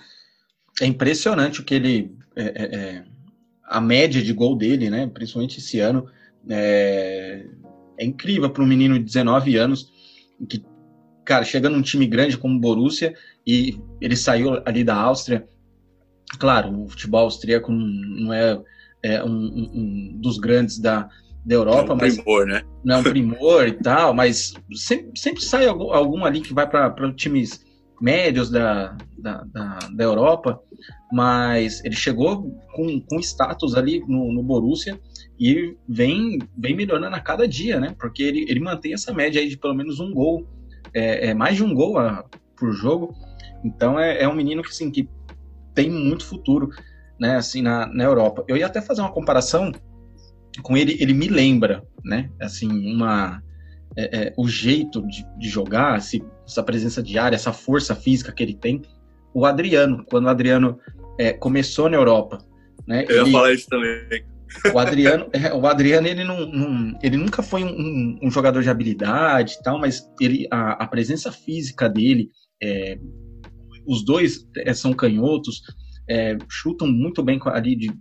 é 0.82 0.86
impressionante 0.86 1.62
o 1.62 1.64
que 1.64 1.74
ele. 1.76 2.16
É, 2.36 2.44
é, 2.44 2.76
é, 2.76 3.04
a 3.72 3.80
média 3.80 4.22
de 4.22 4.34
gol 4.34 4.58
dele, 4.58 4.90
né? 4.90 5.08
Principalmente 5.08 5.60
esse 5.60 5.80
ano. 5.80 6.06
É, 6.50 7.46
é 7.98 8.06
incrível 8.06 8.50
para 8.50 8.62
um 8.62 8.68
menino 8.68 8.96
de 9.00 9.06
19 9.06 9.56
anos 9.56 9.90
que, 10.50 10.66
cara, 11.24 11.46
chega 11.46 11.70
num 11.70 11.82
time 11.82 12.06
grande 12.06 12.38
como 12.38 12.58
o 12.58 12.60
Borussia 12.60 13.16
e 13.48 13.80
ele 14.02 14.18
saiu 14.18 14.62
ali 14.66 14.84
da 14.84 14.96
Áustria. 14.96 15.48
Claro, 16.38 16.84
o 16.84 16.90
futebol 16.90 17.22
austríaco 17.22 17.72
não 17.72 18.34
é, 18.34 18.60
é 19.04 19.24
um, 19.24 19.30
um, 19.30 20.18
dos 20.20 20.38
grandes 20.38 20.78
da, 20.78 21.08
da 21.46 21.56
Europa, 21.56 21.96
mas. 21.96 22.18
É 22.18 22.22
um 22.22 22.24
primor, 22.24 22.46
né? 22.48 22.64
Não 22.84 22.96
é 22.96 23.00
um 23.00 23.04
primor 23.10 23.68
e 23.68 23.74
tal, 23.74 24.14
mas 24.14 24.54
sempre, 24.74 25.18
sempre 25.18 25.44
sai 25.44 25.66
algum, 25.68 25.94
algum 25.94 26.26
ali 26.26 26.42
que 26.42 26.54
vai 26.54 26.70
para 26.70 27.14
times 27.14 27.64
médios 28.02 28.50
da, 28.50 28.98
da, 29.18 29.44
da, 29.44 29.80
da, 29.94 30.04
Europa, 30.04 30.60
mas 31.12 31.84
ele 31.86 31.96
chegou 31.96 32.52
com, 32.74 33.00
com 33.02 33.20
status 33.20 33.76
ali 33.76 34.04
no, 34.08 34.34
no 34.34 34.42
Borussia 34.42 35.00
e 35.40 35.78
vem, 35.88 36.40
vem 36.58 36.76
melhorando 36.76 37.16
a 37.16 37.20
cada 37.20 37.48
dia, 37.48 37.80
né? 37.80 37.96
Porque 38.00 38.24
ele, 38.24 38.46
ele 38.50 38.60
mantém 38.60 38.94
essa 38.94 39.14
média 39.14 39.40
aí 39.40 39.48
de 39.48 39.58
pelo 39.58 39.76
menos 39.76 40.00
um 40.00 40.12
gol, 40.12 40.48
é, 40.94 41.30
é 41.30 41.34
mais 41.34 41.56
de 41.56 41.64
um 41.64 41.74
gol 41.76 42.00
a, 42.00 42.26
por 42.58 42.74
jogo. 42.74 43.16
Então 43.64 44.00
é, 44.00 44.24
é 44.24 44.28
um 44.28 44.36
menino 44.36 44.64
que, 44.64 44.70
assim, 44.70 44.90
que 44.90 45.08
tem 45.76 45.90
muito 45.90 46.26
futuro, 46.26 46.70
né? 47.20 47.36
Assim, 47.36 47.62
na, 47.62 47.86
na 47.86 48.04
Europa. 48.04 48.44
Eu 48.48 48.58
ia 48.58 48.66
até 48.66 48.82
fazer 48.82 49.02
uma 49.02 49.12
comparação 49.12 49.72
com 50.64 50.76
ele, 50.76 50.98
ele 51.00 51.14
me 51.14 51.28
lembra, 51.28 51.84
né? 52.04 52.32
Assim, 52.42 52.68
uma 52.94 53.42
é, 53.96 54.28
é, 54.28 54.34
o 54.38 54.48
jeito 54.48 55.06
de, 55.08 55.26
de 55.38 55.50
jogar, 55.50 55.98
esse, 55.98 56.24
essa 56.48 56.64
presença 56.64 57.02
diária, 57.04 57.36
essa 57.36 57.52
força 57.52 57.96
física 57.96 58.32
que 58.32 58.42
ele 58.42 58.54
tem. 58.54 58.82
O 59.34 59.46
Adriano, 59.46 60.06
quando 60.10 60.26
o 60.26 60.30
Adriano 60.30 60.80
é, 61.20 61.34
começou 61.34 61.90
na 61.90 61.98
Europa. 61.98 62.40
Né, 62.88 63.06
Eu 63.08 63.22
ele, 63.22 63.30
ia 63.30 63.32
falar 63.32 63.54
isso 63.54 63.68
também. 63.68 64.26
O 64.74 64.80
Adriano, 64.80 65.30
é, 65.32 65.54
o 65.54 65.66
Adriano 65.66 66.08
ele, 66.08 66.24
não, 66.24 66.46
não, 66.46 67.00
ele 67.02 67.16
nunca 67.18 67.42
foi 67.42 67.64
um, 67.64 68.20
um, 68.22 68.30
jogador 68.30 68.62
de 68.62 68.70
habilidade 68.70 69.54
e 69.54 69.64
tal, 69.64 69.80
mas 69.80 70.10
ele, 70.20 70.48
a, 70.52 70.84
a 70.84 70.88
presença 70.88 71.32
física 71.32 71.88
dele, 71.88 72.30
é, 72.62 72.98
os 73.88 74.04
dois 74.04 74.46
é, 74.58 74.74
são 74.74 74.94
canhotos, 74.94 75.62
chutam 76.50 76.88
muito 76.88 77.24
bem 77.24 77.40
ali, 77.46 77.74
de, 77.74 77.94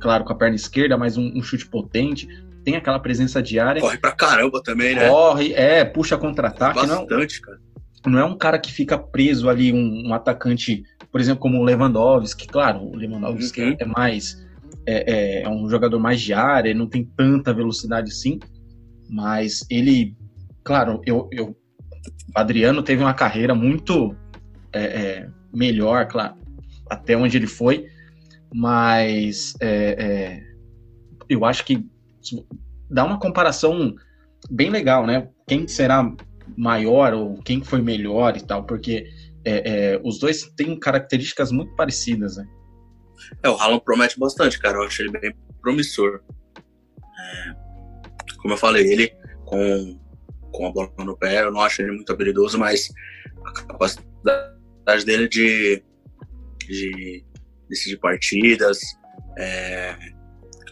claro, 0.00 0.24
com 0.24 0.32
a 0.32 0.36
perna 0.36 0.56
esquerda, 0.56 0.98
mas 0.98 1.16
um, 1.16 1.30
um 1.36 1.42
chute 1.42 1.68
potente 1.68 2.26
tem 2.68 2.76
aquela 2.76 2.98
presença 2.98 3.42
diária. 3.42 3.80
Corre 3.80 3.96
pra 3.96 4.12
caramba 4.12 4.62
também, 4.62 4.94
né? 4.94 5.08
Corre, 5.08 5.54
é, 5.54 5.86
puxa 5.86 6.18
contra-ataque. 6.18 6.86
Bastante, 6.86 7.40
não, 7.40 7.46
cara. 7.46 7.60
Não 8.06 8.18
é 8.18 8.24
um 8.24 8.36
cara 8.36 8.58
que 8.58 8.70
fica 8.70 8.98
preso 8.98 9.48
ali, 9.48 9.72
um, 9.72 10.08
um 10.08 10.12
atacante, 10.12 10.82
por 11.10 11.18
exemplo, 11.18 11.40
como 11.40 11.58
o 11.58 11.64
Lewandowski. 11.64 12.46
Claro, 12.46 12.80
o 12.80 12.94
Lewandowski 12.94 13.62
uhum. 13.62 13.76
é 13.78 13.84
mais. 13.86 14.46
É, 14.86 15.40
é, 15.40 15.42
é, 15.42 15.48
um 15.48 15.68
jogador 15.68 15.98
mais 15.98 16.20
de 16.20 16.34
área, 16.34 16.74
não 16.74 16.86
tem 16.86 17.04
tanta 17.04 17.54
velocidade 17.54 18.14
sim, 18.14 18.38
mas 19.08 19.64
ele. 19.70 20.14
Claro, 20.62 21.00
eu, 21.06 21.26
eu 21.32 21.56
o 22.34 22.38
Adriano 22.38 22.82
teve 22.82 23.02
uma 23.02 23.14
carreira 23.14 23.54
muito 23.54 24.14
é, 24.72 24.82
é 24.82 25.28
melhor, 25.52 26.06
claro, 26.06 26.34
até 26.88 27.16
onde 27.16 27.36
ele 27.38 27.46
foi, 27.46 27.86
mas 28.52 29.54
é, 29.60 29.96
é, 29.98 30.42
eu 31.28 31.44
acho 31.46 31.64
que 31.64 31.86
dá 32.90 33.04
uma 33.04 33.18
comparação 33.18 33.94
bem 34.50 34.70
legal, 34.70 35.06
né? 35.06 35.28
Quem 35.46 35.66
será 35.66 36.10
maior 36.56 37.12
ou 37.12 37.42
quem 37.42 37.62
foi 37.62 37.82
melhor 37.82 38.36
e 38.36 38.40
tal, 38.40 38.64
porque 38.64 39.06
é, 39.44 39.94
é, 39.94 40.00
os 40.02 40.18
dois 40.18 40.44
têm 40.56 40.78
características 40.78 41.52
muito 41.52 41.74
parecidas, 41.74 42.36
né? 42.36 42.46
É, 43.42 43.48
o 43.48 43.56
Haaland 43.56 43.84
promete 43.84 44.18
bastante, 44.18 44.58
cara. 44.58 44.78
Eu 44.78 44.82
acho 44.84 45.02
ele 45.02 45.10
bem 45.10 45.34
promissor. 45.60 46.20
É, 46.58 47.54
como 48.38 48.54
eu 48.54 48.58
falei, 48.58 48.86
ele 48.86 49.12
com, 49.44 49.98
com 50.52 50.66
a 50.66 50.72
bola 50.72 50.92
no 50.98 51.16
pé, 51.16 51.42
eu 51.42 51.52
não 51.52 51.60
acho 51.60 51.82
ele 51.82 51.92
muito 51.92 52.12
habilidoso, 52.12 52.58
mas 52.58 52.88
a 53.44 53.52
capacidade 53.52 55.04
dele 55.04 55.28
de, 55.28 55.82
de 56.66 57.24
decidir 57.68 57.98
partidas, 57.98 58.78
é, 59.36 59.96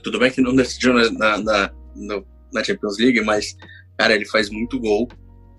tudo 0.07 0.21
bem 0.21 0.31
que 0.31 0.41
não 0.41 0.55
decidiu 0.55 0.95
na, 0.95 1.37
na, 1.37 1.73
na 2.53 2.63
Champions 2.63 2.97
League, 2.97 3.21
mas, 3.23 3.57
cara, 3.99 4.15
ele 4.15 4.25
faz 4.25 4.49
muito 4.49 4.79
gol, 4.79 5.09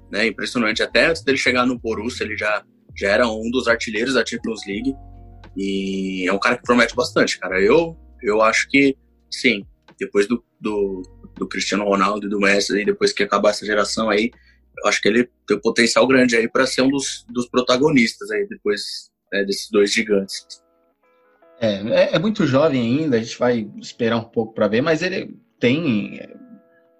né? 0.10 0.26
Impressionante. 0.26 0.82
Até 0.82 1.08
antes 1.08 1.22
dele 1.22 1.38
chegar 1.38 1.66
no 1.66 1.78
Borussia, 1.78 2.24
ele 2.24 2.38
já, 2.38 2.64
já 2.96 3.10
era 3.10 3.28
um 3.28 3.52
dos 3.52 3.68
artilheiros 3.68 4.14
da 4.14 4.26
Champions 4.26 4.62
League. 4.66 4.96
E 5.58 6.26
é 6.26 6.32
um 6.32 6.40
cara 6.40 6.56
que 6.56 6.64
promete 6.64 6.96
bastante, 6.96 7.38
cara. 7.38 7.60
Eu, 7.62 7.98
eu 8.24 8.42
acho 8.42 8.70
que, 8.70 8.96
sim, 9.30 9.66
depois 10.00 10.30
do, 10.30 10.42
do, 10.62 11.02
do 11.36 11.46
Cristiano 11.46 11.84
Ronaldo 11.84 12.28
e 12.28 12.30
do 12.30 12.40
Messi, 12.40 12.80
e 12.80 12.86
depois 12.86 13.12
que 13.12 13.24
acabar 13.24 13.50
essa 13.50 13.66
geração 13.66 14.10
aí, 14.10 14.32
eu 14.78 14.88
acho 14.88 15.02
que 15.02 15.10
ele 15.10 15.30
tem 15.46 15.58
um 15.58 15.62
potencial 15.62 16.08
grande 16.08 16.38
aí 16.38 16.50
para 16.50 16.66
ser 16.66 16.84
um 16.84 16.90
dos, 16.90 17.26
dos 17.28 17.50
protagonistas 17.50 18.32
aí, 18.32 18.48
depois 18.48 19.12
né, 19.30 19.44
desses 19.44 19.70
dois 19.70 19.92
gigantes. 19.92 20.46
É, 21.60 21.76
é, 21.76 22.16
é, 22.16 22.20
muito 22.20 22.46
jovem 22.46 22.82
ainda, 22.82 23.18
a 23.18 23.22
gente 23.22 23.38
vai 23.38 23.68
esperar 23.82 24.18
um 24.18 24.24
pouco 24.24 24.54
para 24.54 24.68
ver, 24.68 24.82
mas 24.82 25.02
ele 25.02 25.36
tem 25.60 26.22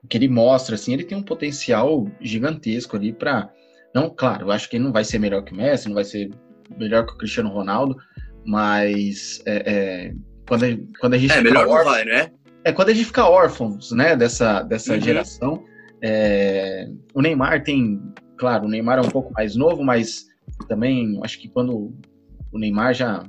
o 0.04 0.08
que 0.08 0.18
ele 0.18 0.28
mostra, 0.28 0.76
assim, 0.76 0.94
ele 0.94 1.04
tem 1.04 1.18
um 1.18 1.24
potencial 1.24 2.08
gigantesco 2.20 2.96
ali 2.96 3.14
para 3.14 3.52
não, 3.94 4.10
claro, 4.10 4.48
eu 4.48 4.52
acho 4.52 4.70
que 4.70 4.78
ele 4.78 4.84
não 4.84 4.92
vai 4.92 5.04
ser 5.04 5.20
melhor 5.20 5.44
que 5.44 5.54
o 5.54 5.56
Messi, 5.56 5.88
não 5.88 5.96
vai 5.96 6.04
ser 6.04 6.30
melhor 6.78 7.06
que 7.06 7.14
o 7.14 7.18
Cristiano 7.18 7.50
Ronaldo, 7.50 7.98
mas 8.46 9.42
é, 9.46 9.56
é, 9.66 10.14
quando, 10.48 10.64
a, 10.64 10.68
quando 11.00 11.14
a 11.14 11.18
gente 11.18 11.34
é 11.34 11.42
melhor 11.42 11.68
órfão, 11.68 11.94
vai, 11.94 12.06
né? 12.06 12.32
É 12.64 12.72
quando 12.72 12.90
a 12.90 12.94
gente 12.94 13.06
fica 13.06 13.28
órfãos, 13.28 13.92
né, 13.92 14.16
dessa 14.16 14.62
dessa 14.62 14.94
uhum. 14.94 15.02
geração. 15.02 15.64
É, 16.02 16.88
o 17.14 17.22
Neymar 17.22 17.64
tem, 17.64 18.02
claro, 18.38 18.66
o 18.66 18.70
Neymar 18.70 19.00
é 19.00 19.02
um 19.02 19.10
pouco 19.10 19.34
mais 19.34 19.56
novo, 19.56 19.84
mas 19.84 20.28
também 20.68 21.20
acho 21.24 21.40
que 21.40 21.48
quando 21.48 21.94
o 22.52 22.60
Neymar 22.60 22.94
já 22.94 23.24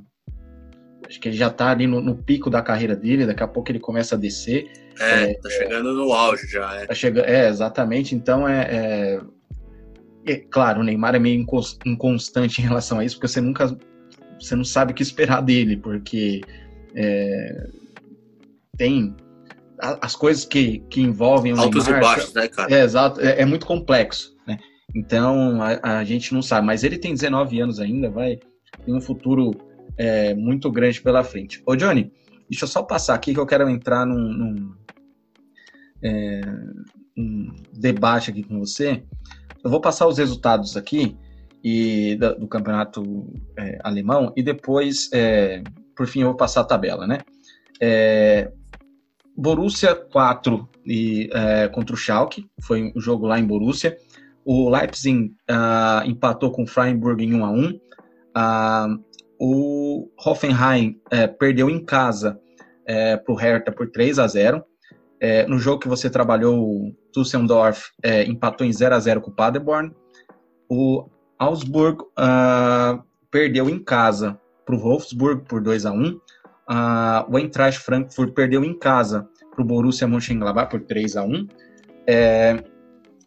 Acho 1.09 1.19
que 1.19 1.27
ele 1.27 1.35
já 1.35 1.49
tá 1.49 1.71
ali 1.71 1.87
no, 1.87 1.99
no, 1.99 2.15
pico 2.15 2.51
da 2.51 2.61
carreira 2.61 2.95
dele, 2.95 3.25
daqui 3.25 3.41
a 3.41 3.47
pouco 3.47 3.71
ele 3.71 3.79
começa 3.79 4.13
a 4.13 4.17
descer. 4.17 4.71
É, 4.99 5.31
é 5.31 5.33
tá 5.33 5.49
chegando 5.49 5.91
no 5.95 6.13
auge 6.13 6.45
já, 6.45 6.75
é. 6.75 6.85
Tá 6.85 6.93
chegando, 6.93 7.25
é, 7.25 7.49
exatamente. 7.49 8.13
Então 8.13 8.47
é, 8.47 8.61
é, 8.69 9.21
é, 10.31 10.35
Claro, 10.35 10.81
o 10.81 10.83
Neymar 10.83 11.15
é 11.15 11.19
meio 11.19 11.43
inconstante 11.83 12.61
em 12.61 12.65
relação 12.65 12.99
a 12.99 13.05
isso, 13.05 13.15
porque 13.15 13.27
você 13.27 13.41
nunca. 13.41 13.75
Você 14.39 14.55
não 14.55 14.63
sabe 14.63 14.91
o 14.91 14.95
que 14.95 15.01
esperar 15.01 15.41
dele, 15.41 15.77
porque 15.77 16.41
é, 16.95 17.67
tem 18.77 19.15
as 19.79 20.15
coisas 20.15 20.45
que, 20.45 20.79
que 20.91 21.01
envolvem 21.01 21.53
o 21.53 21.59
Altos 21.59 21.85
Neymar, 21.85 22.01
e 22.01 22.05
baixos, 22.05 22.33
né, 22.35 22.47
cara? 22.47 22.71
É, 22.71 22.83
exato, 22.83 23.19
é, 23.19 23.41
é 23.41 23.45
muito 23.45 23.65
complexo, 23.65 24.37
né? 24.45 24.59
Então 24.95 25.59
a, 25.59 25.97
a, 25.97 26.03
gente 26.03 26.35
não 26.35 26.41
sabe, 26.43 26.67
mas 26.67 26.83
ele 26.83 26.99
tem 26.99 27.13
19 27.13 27.59
anos 27.59 27.79
ainda, 27.79 28.11
vai 28.11 28.37
ter 28.85 28.93
um 28.93 29.01
futuro 29.01 29.68
é, 29.99 30.33
muito 30.33 30.71
grande 30.71 31.01
pela 31.01 31.25
frente. 31.25 31.61
Ô 31.65 31.75
Johnny, 31.75 32.09
deixa 32.49 32.63
eu 32.63 32.69
só 32.69 32.81
passar 32.81 33.13
aqui 33.15 33.33
que 33.33 33.39
eu 33.39 33.45
quero 33.45 33.69
entrar 33.69 34.05
num, 34.05 34.31
num 34.31 34.73
é, 36.01 36.41
um 37.17 37.53
debate 37.73 38.31
aqui 38.31 38.41
com 38.41 38.57
você. 38.59 39.03
Eu 39.61 39.69
vou 39.69 39.81
passar 39.81 40.07
os 40.07 40.17
resultados 40.17 40.77
aqui 40.77 41.17
e 41.61 42.15
do, 42.15 42.39
do 42.39 42.47
campeonato 42.47 43.27
é, 43.57 43.77
alemão 43.83 44.31
e 44.37 44.41
depois, 44.41 45.09
é, 45.13 45.61
por 45.93 46.07
fim, 46.07 46.21
eu 46.21 46.27
vou 46.27 46.37
passar 46.37 46.61
a 46.61 46.65
tabela, 46.65 47.05
né? 47.05 47.19
É, 47.81 48.53
Borussia 49.35 49.93
4 49.93 50.69
e, 50.85 51.29
é, 51.33 51.67
contra 51.67 51.93
o 51.93 51.97
Schalke, 51.97 52.49
foi 52.61 52.93
um 52.95 53.01
jogo 53.01 53.27
lá 53.27 53.37
em 53.37 53.45
Borussia. 53.45 53.97
O 54.45 54.69
Leipzig 54.69 55.35
uh, 55.51 56.07
empatou 56.07 56.51
com 56.51 56.63
o 56.63 56.67
Freiburg 56.67 57.23
em 57.23 57.35
1 57.35 57.45
a 57.45 57.51
1 57.51 57.69
uh, 57.69 59.08
O 59.39 60.09
Hoffenheim 60.17 60.99
é, 61.09 61.27
perdeu 61.27 61.69
em 61.69 61.83
casa 61.83 62.39
é, 62.85 63.15
para 63.15 63.33
o 63.33 63.37
Hertha 63.37 63.71
por 63.71 63.89
3 63.89 64.19
a 64.19 64.27
0 64.27 64.63
é, 65.19 65.45
no 65.47 65.59
jogo 65.59 65.79
que 65.79 65.87
você 65.87 66.09
trabalhou, 66.09 66.57
o 66.57 66.95
Düsseldorf 67.13 67.91
é, 68.01 68.23
empatou 68.23 68.65
em 68.65 68.71
0 68.71 68.95
a 68.95 68.99
0 68.99 69.21
com 69.21 69.31
o 69.31 69.35
Paderborn. 69.35 69.91
O 70.69 71.09
Augsburg 71.37 72.01
uh, 72.01 73.03
perdeu 73.29 73.69
em 73.69 73.83
casa 73.83 74.39
para 74.65 74.75
o 74.75 74.79
Wolfsburg 74.79 75.43
por 75.45 75.61
2 75.61 75.85
a 75.85 75.91
1 75.91 76.09
uh, 76.09 76.19
O 77.29 77.37
Eintracht 77.37 77.81
Frankfurt 77.81 78.33
perdeu 78.33 78.63
em 78.63 78.77
casa 78.77 79.27
para 79.51 79.63
o 79.63 79.65
Borussia 79.65 80.07
Mönchengladbach 80.07 80.69
por 80.69 80.81
3 80.81 81.17
a 81.17 81.23
1 81.23 81.47
é, 82.07 82.63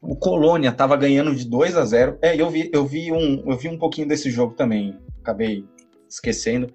O 0.01 0.15
Colônia 0.15 0.69
estava 0.69 0.97
ganhando 0.97 1.35
de 1.35 1.49
2 1.49 1.77
a 1.77 1.85
0 1.85 2.19
É, 2.23 2.41
eu 2.41 2.49
vi, 2.49 2.71
eu, 2.73 2.87
vi 2.87 3.11
um, 3.11 3.51
eu 3.51 3.57
vi 3.57 3.69
um 3.69 3.79
pouquinho 3.79 4.07
desse 4.07 4.31
jogo 4.31 4.55
também, 4.55 4.97
acabei 5.21 5.65
esquecendo. 6.13 6.73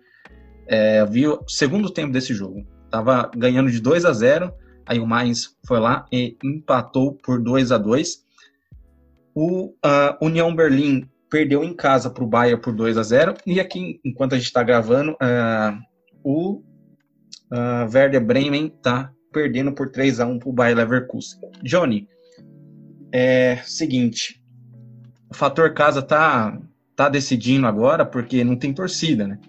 É, 0.68 1.06
vi 1.06 1.28
o 1.28 1.44
segundo 1.48 1.90
tempo 1.90 2.12
desse 2.12 2.34
jogo. 2.34 2.66
Tava 2.90 3.30
ganhando 3.36 3.72
de 3.72 3.80
2 3.80 4.06
a 4.06 4.14
0 4.14 4.54
Aí 4.86 5.00
o 5.00 5.06
Mainz 5.06 5.58
foi 5.66 5.80
lá 5.80 6.06
e 6.12 6.38
empatou 6.42 7.14
por 7.14 7.42
2 7.42 7.74
a 7.74 7.78
2 7.78 8.24
O 9.36 9.68
uh, 9.68 10.26
União 10.26 10.56
Berlim 10.56 11.10
perdeu 11.30 11.64
em 11.64 11.76
casa 11.76 12.10
para 12.10 12.24
o 12.24 12.28
Bayern 12.28 12.62
por 12.62 12.74
2 12.74 12.98
a 12.98 13.04
0 13.04 13.34
E 13.46 13.60
aqui, 13.60 14.00
enquanto 14.04 14.34
a 14.34 14.38
gente 14.38 14.48
está 14.48 14.64
gravando, 14.64 15.12
uh, 15.12 15.78
o 16.24 16.64
uh, 17.52 17.94
Werder 17.94 18.26
Bremen 18.26 18.68
está 18.68 19.12
perdendo 19.32 19.74
por 19.74 19.90
3 19.90 20.22
a 20.22 20.26
1 20.26 20.40
para 20.40 20.50
o 20.50 20.54
Bayer 20.54 20.78
Leverkusen. 20.78 21.40
Johnny, 21.62 22.08
é 23.12 23.58
seguinte, 23.66 24.42
o 25.30 25.34
fator 25.34 25.74
casa 25.74 26.02
tá 26.02 26.58
tá 26.98 27.08
decidindo 27.08 27.68
agora 27.68 28.04
porque 28.04 28.44
não 28.44 28.58
tem 28.58 28.74
torcida, 28.74 29.28
né? 29.28 29.40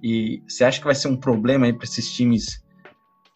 E 0.00 0.42
você 0.48 0.64
acha 0.64 0.78
que 0.78 0.86
vai 0.86 0.94
ser 0.94 1.08
um 1.08 1.16
problema 1.16 1.66
aí 1.66 1.72
para 1.72 1.84
esses 1.84 2.10
times 2.12 2.62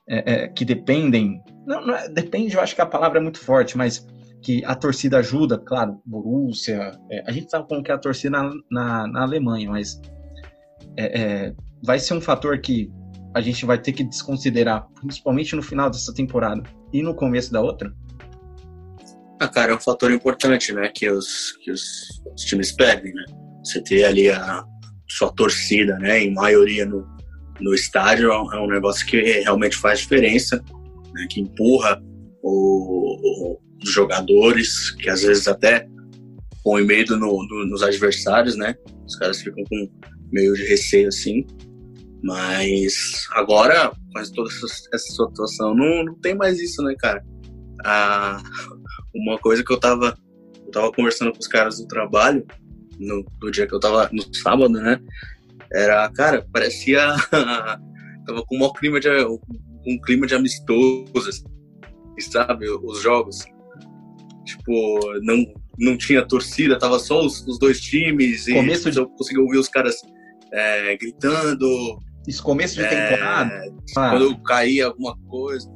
é, 0.09 0.33
é, 0.33 0.49
que 0.49 0.65
dependem. 0.65 1.43
Não, 1.67 1.85
não 1.85 1.95
é, 1.95 2.09
depende, 2.09 2.55
eu 2.55 2.61
acho 2.61 2.75
que 2.75 2.81
a 2.81 2.87
palavra 2.87 3.19
é 3.19 3.23
muito 3.23 3.41
forte, 3.41 3.77
mas 3.77 4.07
que 4.41 4.65
a 4.65 4.77
torcida 4.77 5.19
ajuda, 5.19 5.59
claro, 5.59 6.01
Borussia. 6.07 6.93
É, 7.11 7.25
a 7.27 7.33
gente 7.33 7.51
sabe 7.51 7.67
como 7.67 7.83
que 7.83 7.91
é 7.91 7.95
a 7.95 7.99
torcida 7.99 8.41
na, 8.41 8.53
na, 8.71 9.09
na 9.09 9.23
Alemanha, 9.23 9.69
mas 9.69 10.01
é, 10.97 11.21
é, 11.21 11.55
vai 11.83 11.99
ser 11.99 12.15
um 12.15 12.21
fator 12.21 12.61
que 12.61 12.89
a 13.35 13.41
gente 13.41 13.67
vai 13.67 13.79
ter 13.79 13.93
que 13.93 14.05
desconsiderar, 14.05 14.87
principalmente 15.01 15.57
no 15.57 15.63
final 15.63 15.91
dessa 15.91 16.15
temporada 16.15 16.63
e 16.93 17.03
no 17.03 17.13
começo 17.13 17.53
da 17.53 17.61
outra. 17.61 17.93
Ah, 19.41 19.49
cara, 19.49 19.73
é 19.73 19.75
um 19.75 19.81
fator 19.81 20.13
importante, 20.13 20.73
né? 20.73 20.89
Que 20.95 21.11
os, 21.11 21.53
que 21.63 21.73
os, 21.73 22.23
os 22.33 22.43
times 22.43 22.71
perdem, 22.71 23.13
né? 23.13 23.48
Você 23.69 23.83
ter 23.83 24.05
ali 24.05 24.31
a 24.31 24.65
sua 25.09 25.31
torcida, 25.33 25.99
né? 25.99 26.21
Em 26.23 26.33
maioria 26.33 26.87
no, 26.87 27.07
no 27.61 27.75
estádio 27.75 28.31
é 28.31 28.61
um 28.61 28.69
negócio 28.69 29.07
que 29.07 29.21
realmente 29.21 29.77
faz 29.77 30.01
diferença, 30.01 30.63
né, 31.13 31.27
que 31.29 31.41
empurra 31.41 32.03
o, 32.43 33.59
os 33.83 33.91
jogadores, 33.91 34.91
que 34.93 35.09
às 35.11 35.23
vezes 35.23 35.47
até 35.47 35.87
põe 36.63 36.85
medo 36.85 37.17
no, 37.17 37.47
no, 37.47 37.67
nos 37.67 37.83
adversários, 37.83 38.57
né? 38.57 38.75
Os 39.07 39.17
caras 39.17 39.41
ficam 39.41 39.63
com 39.65 39.91
meio 40.33 40.55
de 40.55 40.65
receio 40.67 41.09
assim. 41.09 41.47
Mas 42.23 43.27
agora, 43.33 43.91
com 43.91 44.23
toda 44.35 44.51
essa, 44.51 44.67
essa 44.93 45.13
situação, 45.13 45.75
não, 45.75 46.05
não 46.05 46.15
tem 46.17 46.35
mais 46.35 46.59
isso, 46.59 46.83
né, 46.83 46.95
cara? 46.99 47.25
Ah, 47.85 48.43
uma 49.15 49.39
coisa 49.39 49.63
que 49.65 49.73
eu 49.73 49.79
tava, 49.79 50.17
eu 50.67 50.71
tava 50.71 50.93
conversando 50.93 51.33
com 51.33 51.39
os 51.39 51.47
caras 51.47 51.79
do 51.79 51.87
trabalho, 51.87 52.45
no, 52.99 53.25
no 53.43 53.51
dia 53.51 53.67
que 53.67 53.75
eu 53.75 53.81
tava, 53.81 54.09
no 54.13 54.23
sábado, 54.35 54.71
né? 54.71 55.01
Era, 55.73 56.09
cara, 56.11 56.47
parecia. 56.53 57.15
tava 58.27 58.45
com 58.47 58.57
um 58.57 58.73
clima 58.73 59.01
de. 59.01 59.09
um 59.87 60.01
clima 60.05 60.27
de 60.27 60.35
amistoso, 60.35 61.29
assim, 61.29 61.45
sabe? 62.31 62.69
Os 62.69 63.03
jogos. 63.03 63.45
Tipo, 64.45 65.21
não, 65.23 65.45
não 65.79 65.97
tinha 65.97 66.27
torcida, 66.27 66.79
tava 66.79 66.99
só 66.99 67.25
os, 67.25 67.47
os 67.47 67.59
dois 67.59 67.81
times. 67.81 68.47
Começo 68.47 68.89
e 68.89 68.93
de... 68.93 68.99
eu 68.99 69.09
consegui 69.11 69.41
ouvir 69.41 69.59
os 69.59 69.69
caras 69.69 69.97
é, 70.53 70.97
gritando. 70.97 71.99
Isso, 72.27 72.43
começo 72.43 72.77
de 72.77 72.83
é, 72.83 72.89
temporada? 72.89 73.75
Ah. 73.97 74.11
Quando 74.11 74.43
caía 74.43 74.87
alguma 74.87 75.17
coisa. 75.29 75.71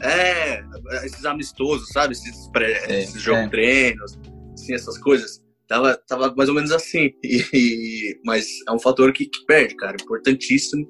É, 0.00 0.62
esses 1.04 1.24
amistosos, 1.24 1.88
sabe? 1.88 2.12
Esses, 2.12 2.48
pré, 2.50 2.84
é, 2.88 3.02
esses 3.02 3.20
jogos 3.20 3.44
é. 3.44 3.48
treinos, 3.48 4.18
assim, 4.54 4.74
essas 4.74 4.98
coisas. 4.98 5.42
Tava, 5.68 6.00
tava 6.08 6.34
mais 6.34 6.48
ou 6.48 6.54
menos 6.54 6.72
assim. 6.72 7.12
E, 7.22 7.44
e 7.52 8.20
mas 8.24 8.46
é 8.66 8.72
um 8.72 8.78
fator 8.78 9.12
que, 9.12 9.26
que 9.26 9.44
perde, 9.44 9.76
cara. 9.76 9.96
Importantíssimo. 10.02 10.88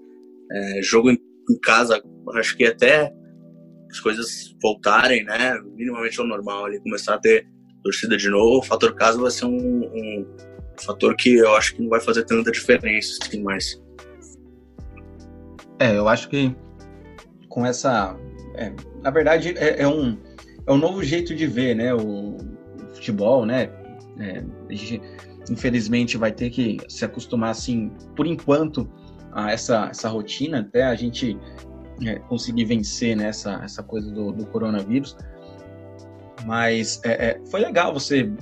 É, 0.51 0.83
jogo 0.83 1.11
em, 1.11 1.19
em, 1.51 1.59
casa, 1.61 2.01
acho 2.37 2.57
que 2.57 2.65
até 2.65 3.13
as 3.91 4.01
coisas 4.01 4.55
voltarem, 4.63 5.25
né? 5.25 5.61
Minimamente 5.75 6.19
ao 6.21 6.27
normal 6.27 6.67
ali, 6.67 6.81
começar 6.81 7.15
a 7.15 7.19
ter 7.19 7.47
torcida 7.83 8.17
de 8.17 8.31
novo. 8.31 8.59
O 8.59 8.63
fator 8.63 8.95
casa 8.95 9.21
vai 9.21 9.31
ser 9.31 9.47
um, 9.47 9.85
um 9.85 10.27
fator 10.81 11.17
que 11.17 11.35
eu 11.35 11.55
acho 11.57 11.75
que 11.75 11.83
não 11.83 11.89
vai 11.89 12.01
fazer 12.01 12.25
tanta 12.25 12.51
diferença 12.51 13.19
assim, 13.23 13.43
mais. 13.43 13.83
É, 15.81 15.97
eu 15.97 16.09
acho 16.09 16.29
que 16.29 16.55
com 17.49 17.67
essa. 17.67 18.17
É, 18.55 18.73
na 19.03 19.11
verdade, 19.11 19.55
é, 19.57 19.83
é, 19.83 19.89
um, 19.89 20.17
é 20.67 20.73
um 20.73 20.77
novo 20.77 21.03
jeito 21.03 21.35
de 21.35 21.47
ver, 21.47 21.75
né? 21.75 21.93
O, 21.95 22.37
o 22.37 22.95
futebol, 22.95 23.45
né? 23.45 23.71
É, 24.21 24.43
a 24.69 24.75
gente, 24.75 25.01
infelizmente, 25.51 26.17
vai 26.17 26.33
ter 26.33 26.51
que 26.51 26.79
se 26.89 27.05
acostumar, 27.05 27.51
assim, 27.51 27.91
por 28.15 28.27
enquanto, 28.27 28.89
a 29.33 29.53
essa, 29.53 29.89
essa 29.91 30.09
rotina, 30.09 30.61
até 30.61 30.85
a 30.85 30.95
gente 30.95 31.39
é, 32.05 32.19
conseguir 32.21 32.65
vencer 32.65 33.17
né, 33.17 33.29
essa, 33.29 33.61
essa 33.63 33.83
coisa 33.83 34.11
do, 34.11 34.33
do 34.33 34.47
coronavírus. 34.47 35.17
Mas 36.47 37.01
é, 37.05 37.31
é, 37.31 37.41
foi 37.51 37.61
legal 37.61 37.93
você 37.93 38.33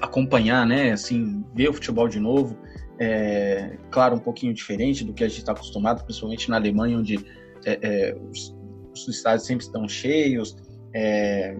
acompanhar, 0.00 0.66
né, 0.66 0.92
assim, 0.92 1.44
ver 1.54 1.68
o 1.68 1.72
futebol 1.72 2.08
de 2.08 2.20
novo. 2.20 2.56
É, 2.98 3.76
claro, 3.90 4.16
um 4.16 4.20
pouquinho 4.20 4.54
diferente 4.54 5.04
do 5.04 5.12
que 5.12 5.24
a 5.24 5.28
gente 5.28 5.40
está 5.40 5.52
acostumado, 5.52 6.04
principalmente 6.04 6.48
na 6.48 6.56
Alemanha, 6.56 6.98
onde 6.98 7.18
é, 7.64 7.78
é, 7.82 8.16
os, 8.30 8.54
os 8.92 9.08
estádios 9.08 9.46
sempre 9.46 9.64
estão 9.64 9.88
cheios, 9.88 10.56
é, 10.94 11.56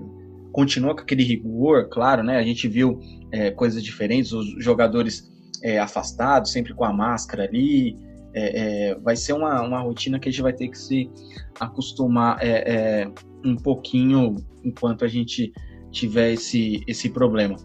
continua 0.56 0.94
com 0.94 1.02
aquele 1.02 1.22
rigor, 1.22 1.90
claro, 1.90 2.22
né? 2.22 2.38
A 2.38 2.42
gente 2.42 2.66
viu 2.66 2.98
é, 3.30 3.50
coisas 3.50 3.84
diferentes, 3.84 4.32
os 4.32 4.64
jogadores 4.64 5.30
é, 5.62 5.78
afastados, 5.78 6.50
sempre 6.50 6.72
com 6.72 6.82
a 6.82 6.94
máscara 6.94 7.44
ali. 7.44 7.94
É, 8.32 8.92
é 8.92 8.94
vai 8.94 9.16
ser 9.16 9.34
uma, 9.34 9.60
uma 9.60 9.80
rotina 9.80 10.18
que 10.18 10.30
a 10.30 10.32
gente 10.32 10.40
vai 10.40 10.54
ter 10.54 10.68
que 10.68 10.78
se 10.78 11.10
acostumar 11.60 12.38
é, 12.40 12.48
é, 12.48 13.10
um 13.44 13.54
pouquinho 13.54 14.36
enquanto 14.64 15.04
a 15.04 15.08
gente 15.08 15.52
tiver 15.90 16.32
esse, 16.32 16.82
esse 16.88 17.10
problema. 17.10 17.56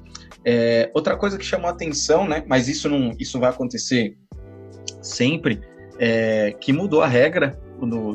outra 0.93 1.15
coisa 1.15 1.37
que 1.37 1.45
chamou 1.45 1.69
atenção, 1.69 2.27
né? 2.27 2.43
Mas 2.45 2.67
isso 2.67 2.89
não, 2.89 3.15
isso 3.17 3.39
vai 3.39 3.51
acontecer 3.51 4.17
sempre, 5.01 5.61
que 6.59 6.73
mudou 6.73 7.01
a 7.01 7.07
regra 7.07 7.57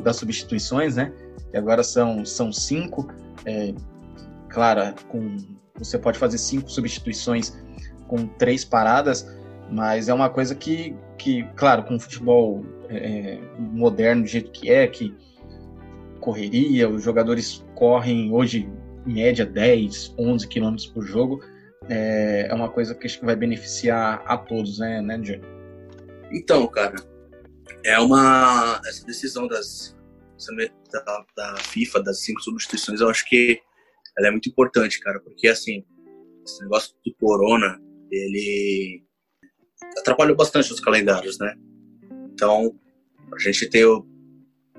das 0.03 0.17
substituições, 0.17 0.97
né? 0.97 1.11
E 1.51 1.57
agora 1.57 1.83
são, 1.83 2.23
são 2.23 2.53
cinco. 2.53 3.07
É, 3.43 3.73
clara, 4.49 4.93
com 5.07 5.37
você 5.77 5.97
pode 5.97 6.17
fazer 6.17 6.37
cinco 6.37 6.69
substituições 6.69 7.55
com 8.07 8.27
três 8.27 8.65
paradas, 8.65 9.27
mas 9.69 10.09
é 10.09 10.13
uma 10.13 10.29
coisa 10.29 10.55
que, 10.55 10.95
que 11.17 11.43
claro, 11.55 11.83
com 11.83 11.95
o 11.95 11.99
futebol 11.99 12.65
é, 12.89 13.39
moderno 13.59 14.23
do 14.23 14.27
jeito 14.27 14.51
que 14.51 14.71
é, 14.71 14.87
que 14.87 15.15
correria, 16.19 16.89
os 16.89 17.03
jogadores 17.03 17.63
correm 17.75 18.33
hoje 18.33 18.69
em 19.05 19.13
média 19.13 19.45
10, 19.45 20.15
11 20.17 20.47
quilômetros 20.47 20.87
por 20.87 21.03
jogo, 21.03 21.41
é, 21.89 22.47
é 22.49 22.53
uma 22.53 22.69
coisa 22.69 22.95
que 22.95 23.05
acho 23.05 23.19
que 23.19 23.25
vai 23.25 23.35
beneficiar 23.35 24.23
a 24.25 24.37
todos, 24.37 24.79
né, 24.79 25.01
né? 25.01 25.21
Então, 26.31 26.67
cara, 26.67 26.95
é 27.85 27.99
uma 27.99 28.81
essa 28.85 29.05
decisão 29.05 29.47
das 29.47 29.95
da, 30.91 31.25
da 31.35 31.57
FIFA, 31.57 32.03
das 32.03 32.19
cinco 32.19 32.41
substituições, 32.41 33.01
eu 33.01 33.09
acho 33.09 33.27
que 33.27 33.61
ela 34.17 34.27
é 34.27 34.31
muito 34.31 34.49
importante, 34.49 34.99
cara, 34.99 35.19
porque 35.19 35.47
assim, 35.47 35.83
esse 36.45 36.61
negócio 36.63 36.95
do 37.05 37.13
corona, 37.15 37.79
ele 38.11 39.03
atrapalhou 39.99 40.35
bastante 40.35 40.71
os 40.71 40.79
calendários, 40.79 41.37
né? 41.39 41.55
Então, 42.33 42.73
a 43.33 43.39
gente 43.39 43.69
ter, 43.69 43.85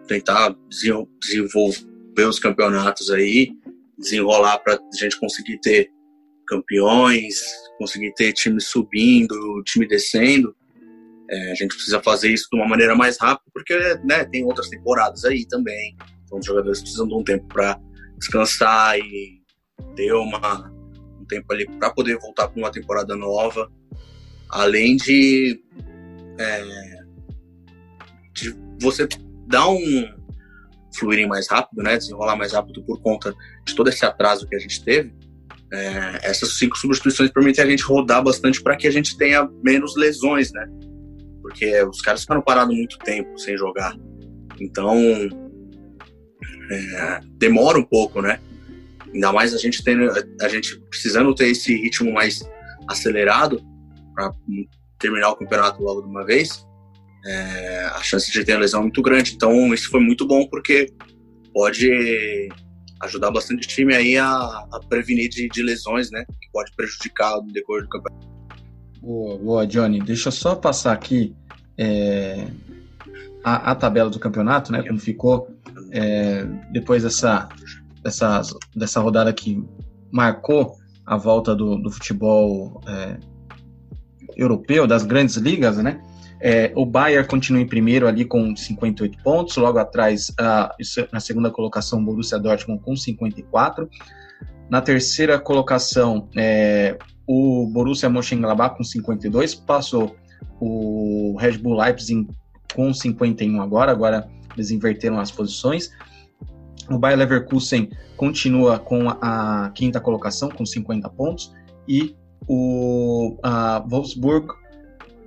tentar 0.06 0.56
desenvolver 0.68 2.26
os 2.28 2.38
campeonatos 2.38 3.10
aí, 3.10 3.52
desenrolar 3.98 4.58
para 4.58 4.74
a 4.74 4.96
gente 4.96 5.18
conseguir 5.18 5.58
ter 5.60 5.90
campeões, 6.46 7.40
conseguir 7.78 8.12
ter 8.14 8.32
time 8.32 8.60
subindo, 8.60 9.62
time 9.64 9.86
descendo. 9.86 10.56
É, 11.30 11.52
a 11.52 11.54
gente 11.54 11.74
precisa 11.74 12.00
fazer 12.00 12.32
isso 12.32 12.48
de 12.50 12.58
uma 12.58 12.66
maneira 12.66 12.94
mais 12.96 13.18
rápida, 13.18 13.50
porque 13.52 13.74
né, 14.04 14.24
tem 14.24 14.44
outras 14.44 14.68
temporadas 14.68 15.24
aí 15.24 15.46
também. 15.46 15.94
Então 16.24 16.38
os 16.38 16.46
jogadores 16.46 16.80
precisam 16.80 17.06
de 17.06 17.14
um 17.14 17.22
tempo 17.22 17.46
para 17.48 17.78
descansar 18.18 18.98
e 18.98 19.40
ter 19.94 20.12
uma, 20.12 20.72
um 21.20 21.24
tempo 21.26 21.52
ali 21.52 21.66
para 21.78 21.90
poder 21.90 22.18
voltar 22.18 22.48
para 22.48 22.58
uma 22.58 22.70
temporada 22.70 23.16
nova. 23.16 23.70
Além 24.50 24.96
de, 24.96 25.60
é, 26.38 26.64
de 28.34 28.54
você 28.80 29.06
dar 29.46 29.68
um 29.68 30.18
fluir 30.98 31.26
mais 31.28 31.48
rápido, 31.48 31.82
né, 31.82 31.96
desenrolar 31.96 32.36
mais 32.36 32.52
rápido 32.52 32.82
por 32.82 33.00
conta 33.00 33.34
de 33.64 33.74
todo 33.74 33.88
esse 33.88 34.04
atraso 34.04 34.48
que 34.48 34.56
a 34.56 34.58
gente 34.58 34.82
teve. 34.84 35.14
É, 35.70 36.20
essas 36.22 36.58
cinco 36.58 36.78
substituições 36.78 37.30
permitem 37.30 37.62
a 37.62 37.68
gente 37.68 37.82
rodar 37.82 38.22
bastante 38.22 38.62
para 38.62 38.74
que 38.76 38.86
a 38.86 38.90
gente 38.90 39.16
tenha 39.18 39.46
menos 39.62 39.96
lesões, 39.96 40.50
né? 40.50 40.66
Porque 41.42 41.82
os 41.82 42.00
caras 42.00 42.22
ficaram 42.22 42.40
parados 42.40 42.74
muito 42.74 42.98
tempo 42.98 43.38
sem 43.38 43.56
jogar. 43.56 43.94
Então, 44.58 44.96
é, 46.70 47.20
demora 47.38 47.78
um 47.78 47.84
pouco, 47.84 48.20
né? 48.20 48.40
Ainda 49.12 49.32
mais 49.32 49.54
a 49.54 49.58
gente 49.58 49.82
tendo, 49.82 50.10
a 50.40 50.48
gente 50.48 50.78
precisando 50.90 51.34
ter 51.34 51.48
esse 51.48 51.74
ritmo 51.74 52.12
mais 52.12 52.42
acelerado 52.86 53.60
para 54.14 54.32
terminar 54.98 55.30
o 55.30 55.36
campeonato 55.36 55.82
logo 55.82 56.02
de 56.02 56.08
uma 56.08 56.24
vez. 56.24 56.66
É, 57.24 57.84
a 57.94 58.02
chance 58.02 58.30
de 58.30 58.44
ter 58.44 58.52
a 58.52 58.58
lesão 58.58 58.80
é 58.80 58.82
muito 58.84 59.02
grande. 59.02 59.34
Então, 59.34 59.72
isso 59.72 59.90
foi 59.90 60.00
muito 60.00 60.26
bom 60.26 60.46
porque 60.46 60.92
pode 61.52 62.48
ajudar 63.02 63.30
bastante 63.30 63.66
o 63.66 63.68
time 63.68 63.94
aí 63.94 64.16
a, 64.18 64.26
a 64.26 64.80
prevenir 64.88 65.28
de, 65.28 65.48
de, 65.48 65.62
lesões, 65.62 66.10
né? 66.10 66.24
Que 66.40 66.50
pode 66.52 66.70
prejudicar 66.76 67.36
no 67.36 67.52
decorrer 67.52 67.84
do 67.84 67.88
campeonato. 67.88 68.28
Boa, 69.00 69.38
boa, 69.38 69.66
Johnny. 69.66 70.00
Deixa 70.00 70.28
eu 70.28 70.32
só 70.32 70.54
passar 70.54 70.92
aqui 70.92 71.34
é, 71.76 72.48
a, 73.44 73.72
a, 73.72 73.74
tabela 73.74 74.10
do 74.10 74.18
campeonato, 74.18 74.72
né? 74.72 74.82
Como 74.82 74.98
ficou 74.98 75.48
é, 75.92 76.44
depois 76.72 77.02
dessa, 77.02 77.48
dessa, 78.02 78.42
dessa 78.74 79.00
rodada 79.00 79.32
que 79.32 79.62
marcou 80.12 80.76
a 81.04 81.16
volta 81.16 81.54
do, 81.54 81.76
do 81.76 81.90
futebol 81.90 82.80
é, 82.86 83.16
europeu, 84.36 84.86
das 84.86 85.04
grandes 85.04 85.36
ligas, 85.36 85.78
né? 85.78 86.00
É, 86.40 86.72
o 86.76 86.86
Bayern 86.86 87.26
continua 87.26 87.60
em 87.60 87.66
primeiro 87.66 88.06
ali 88.06 88.24
com 88.24 88.54
58 88.54 89.22
pontos, 89.22 89.56
logo 89.56 89.78
atrás, 89.78 90.32
na 91.12 91.20
segunda 91.20 91.50
colocação, 91.50 91.98
o 91.98 92.04
Borussia 92.04 92.38
Dortmund 92.38 92.80
com 92.82 92.94
54. 92.94 93.88
Na 94.70 94.80
terceira 94.80 95.38
colocação, 95.38 96.28
é, 96.36 96.96
o 97.26 97.68
Borussia 97.72 98.08
Mönchengladbach 98.08 98.76
com 98.76 98.84
52, 98.84 99.54
passou 99.56 100.14
o 100.60 101.36
Red 101.38 101.58
Bull 101.58 101.76
Leipzig 101.76 102.28
com 102.74 102.92
51 102.92 103.60
agora, 103.60 103.90
agora 103.90 104.28
eles 104.54 104.70
inverteram 104.70 105.18
as 105.18 105.30
posições. 105.30 105.90
O 106.90 106.98
Bayer 106.98 107.18
Leverkusen 107.18 107.90
continua 108.16 108.78
com 108.78 109.08
a, 109.08 109.66
a 109.66 109.70
quinta 109.70 110.00
colocação, 110.00 110.48
com 110.48 110.64
50 110.64 111.08
pontos, 111.10 111.52
e 111.86 112.16
o 112.46 113.36
Wolfsburg 113.88 114.48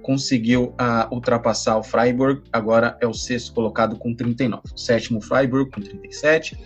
conseguiu 0.01 0.73
uh, 0.79 1.13
ultrapassar 1.13 1.77
o 1.77 1.84
Freiburg, 1.84 2.41
agora 2.51 2.97
é 2.99 3.07
o 3.07 3.13
sexto 3.13 3.53
colocado 3.53 3.95
com 3.97 4.13
39. 4.13 4.63
O 4.73 4.77
sétimo 4.77 5.21
Freiburg 5.21 5.71
com 5.71 5.81
37, 5.81 6.57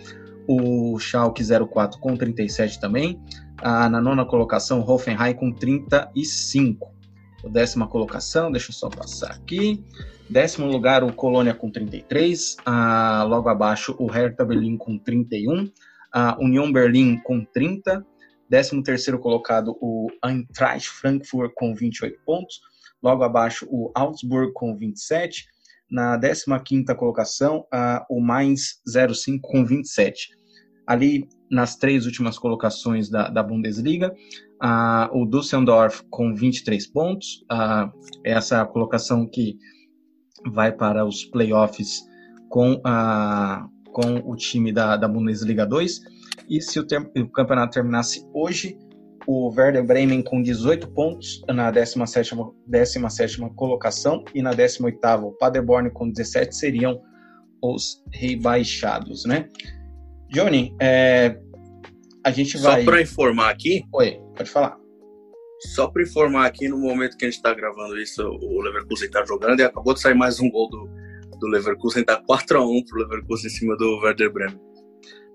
o 0.48 0.98
Schalke 0.98 1.42
04 1.44 2.00
com 2.00 2.16
37 2.16 2.80
também. 2.80 3.20
Uh, 3.60 3.88
na 3.88 4.00
nona 4.00 4.24
colocação, 4.24 4.80
Hoffenheim 4.80 5.34
com 5.34 5.52
35. 5.52 6.94
A 7.44 7.48
décima 7.48 7.86
colocação, 7.86 8.50
deixa 8.50 8.70
eu 8.70 8.74
só 8.74 8.88
passar 8.88 9.30
aqui. 9.32 9.84
Décimo 10.28 10.66
lugar, 10.66 11.04
o 11.04 11.12
Colônia 11.12 11.54
com 11.54 11.70
33. 11.70 12.54
Uh, 12.54 12.56
ah, 12.66 13.24
logo 13.28 13.48
abaixo, 13.48 13.94
o 13.98 14.06
Hertha 14.06 14.44
Berlim 14.44 14.76
com 14.76 14.98
31. 14.98 15.70
A 16.12 16.36
União 16.40 16.70
Berlim 16.72 17.18
com 17.18 17.44
30. 17.44 18.04
Décimo 18.48 18.82
terceiro 18.82 19.20
colocado, 19.20 19.76
o 19.80 20.08
Eintracht 20.24 20.88
Frankfurt 20.88 21.52
com 21.54 21.74
28 21.74 22.18
pontos. 22.24 22.60
Logo 23.00 23.22
abaixo, 23.22 23.66
o 23.70 23.92
Augsburg 23.94 24.52
com 24.52 24.76
27. 24.76 25.46
Na 25.88 26.18
15ª 26.18 26.94
colocação, 26.96 27.60
uh, 27.72 28.04
o 28.10 28.20
Mainz 28.20 28.80
05 28.84 29.48
com 29.48 29.64
27. 29.64 30.30
Ali, 30.86 31.28
nas 31.48 31.76
três 31.76 32.04
últimas 32.04 32.36
colocações 32.36 33.08
da, 33.08 33.28
da 33.28 33.44
Bundesliga, 33.44 34.12
uh, 34.60 35.16
o 35.16 35.24
Düsseldorf 35.24 36.02
com 36.10 36.34
23 36.34 36.84
pontos. 36.88 37.44
Uh, 37.52 37.92
essa 38.24 38.64
colocação 38.64 39.24
que 39.24 39.56
vai 40.44 40.72
para 40.72 41.04
os 41.04 41.24
playoffs 41.24 42.04
com, 42.48 42.80
a, 42.84 43.66
com 43.92 44.22
o 44.24 44.36
time 44.36 44.72
da, 44.72 44.96
da 44.96 45.08
Bundesliga 45.08 45.66
2. 45.66 46.00
E 46.48 46.60
se 46.60 46.78
o, 46.78 46.86
ter, 46.86 47.00
o 47.00 47.28
campeonato 47.28 47.72
terminasse 47.72 48.24
hoje, 48.32 48.78
o 49.26 49.48
Werder 49.50 49.84
Bremen 49.84 50.22
com 50.22 50.40
18 50.40 50.88
pontos 50.92 51.42
na 51.48 51.72
17ª, 51.72 52.52
17 52.66 53.40
colocação 53.56 54.24
e 54.34 54.40
na 54.40 54.54
18ª 54.54 55.24
o 55.24 55.32
Paderborn 55.32 55.90
com 55.90 56.08
17 56.08 56.54
seriam 56.54 57.00
os 57.60 58.02
rebaixados, 58.12 59.24
né? 59.24 59.48
Johnny, 60.28 60.74
é, 60.80 61.38
a 62.24 62.30
gente 62.30 62.56
vai... 62.58 62.80
Só 62.80 62.90
para 62.90 63.02
informar 63.02 63.50
aqui... 63.50 63.84
Oi, 63.92 64.20
pode 64.36 64.50
falar. 64.50 64.85
Só 65.58 65.88
para 65.88 66.02
informar 66.02 66.46
aqui, 66.46 66.68
no 66.68 66.78
momento 66.78 67.16
que 67.16 67.24
a 67.24 67.28
gente 67.28 67.38
está 67.38 67.54
gravando 67.54 67.98
isso, 67.98 68.22
o 68.22 68.62
Leverkusen 68.62 69.06
está 69.06 69.24
jogando 69.24 69.60
e 69.60 69.62
acabou 69.62 69.94
de 69.94 70.00
sair 70.00 70.14
mais 70.14 70.38
um 70.38 70.50
gol 70.50 70.68
do, 70.68 70.88
do 71.38 71.46
Leverkusen, 71.48 72.02
está 72.02 72.22
4x1 72.22 72.84
para 72.86 72.98
o 72.98 73.02
Leverkusen 73.02 73.46
em 73.46 73.50
cima 73.50 73.76
do 73.76 73.98
Werder 74.02 74.32
Bremen 74.32 74.66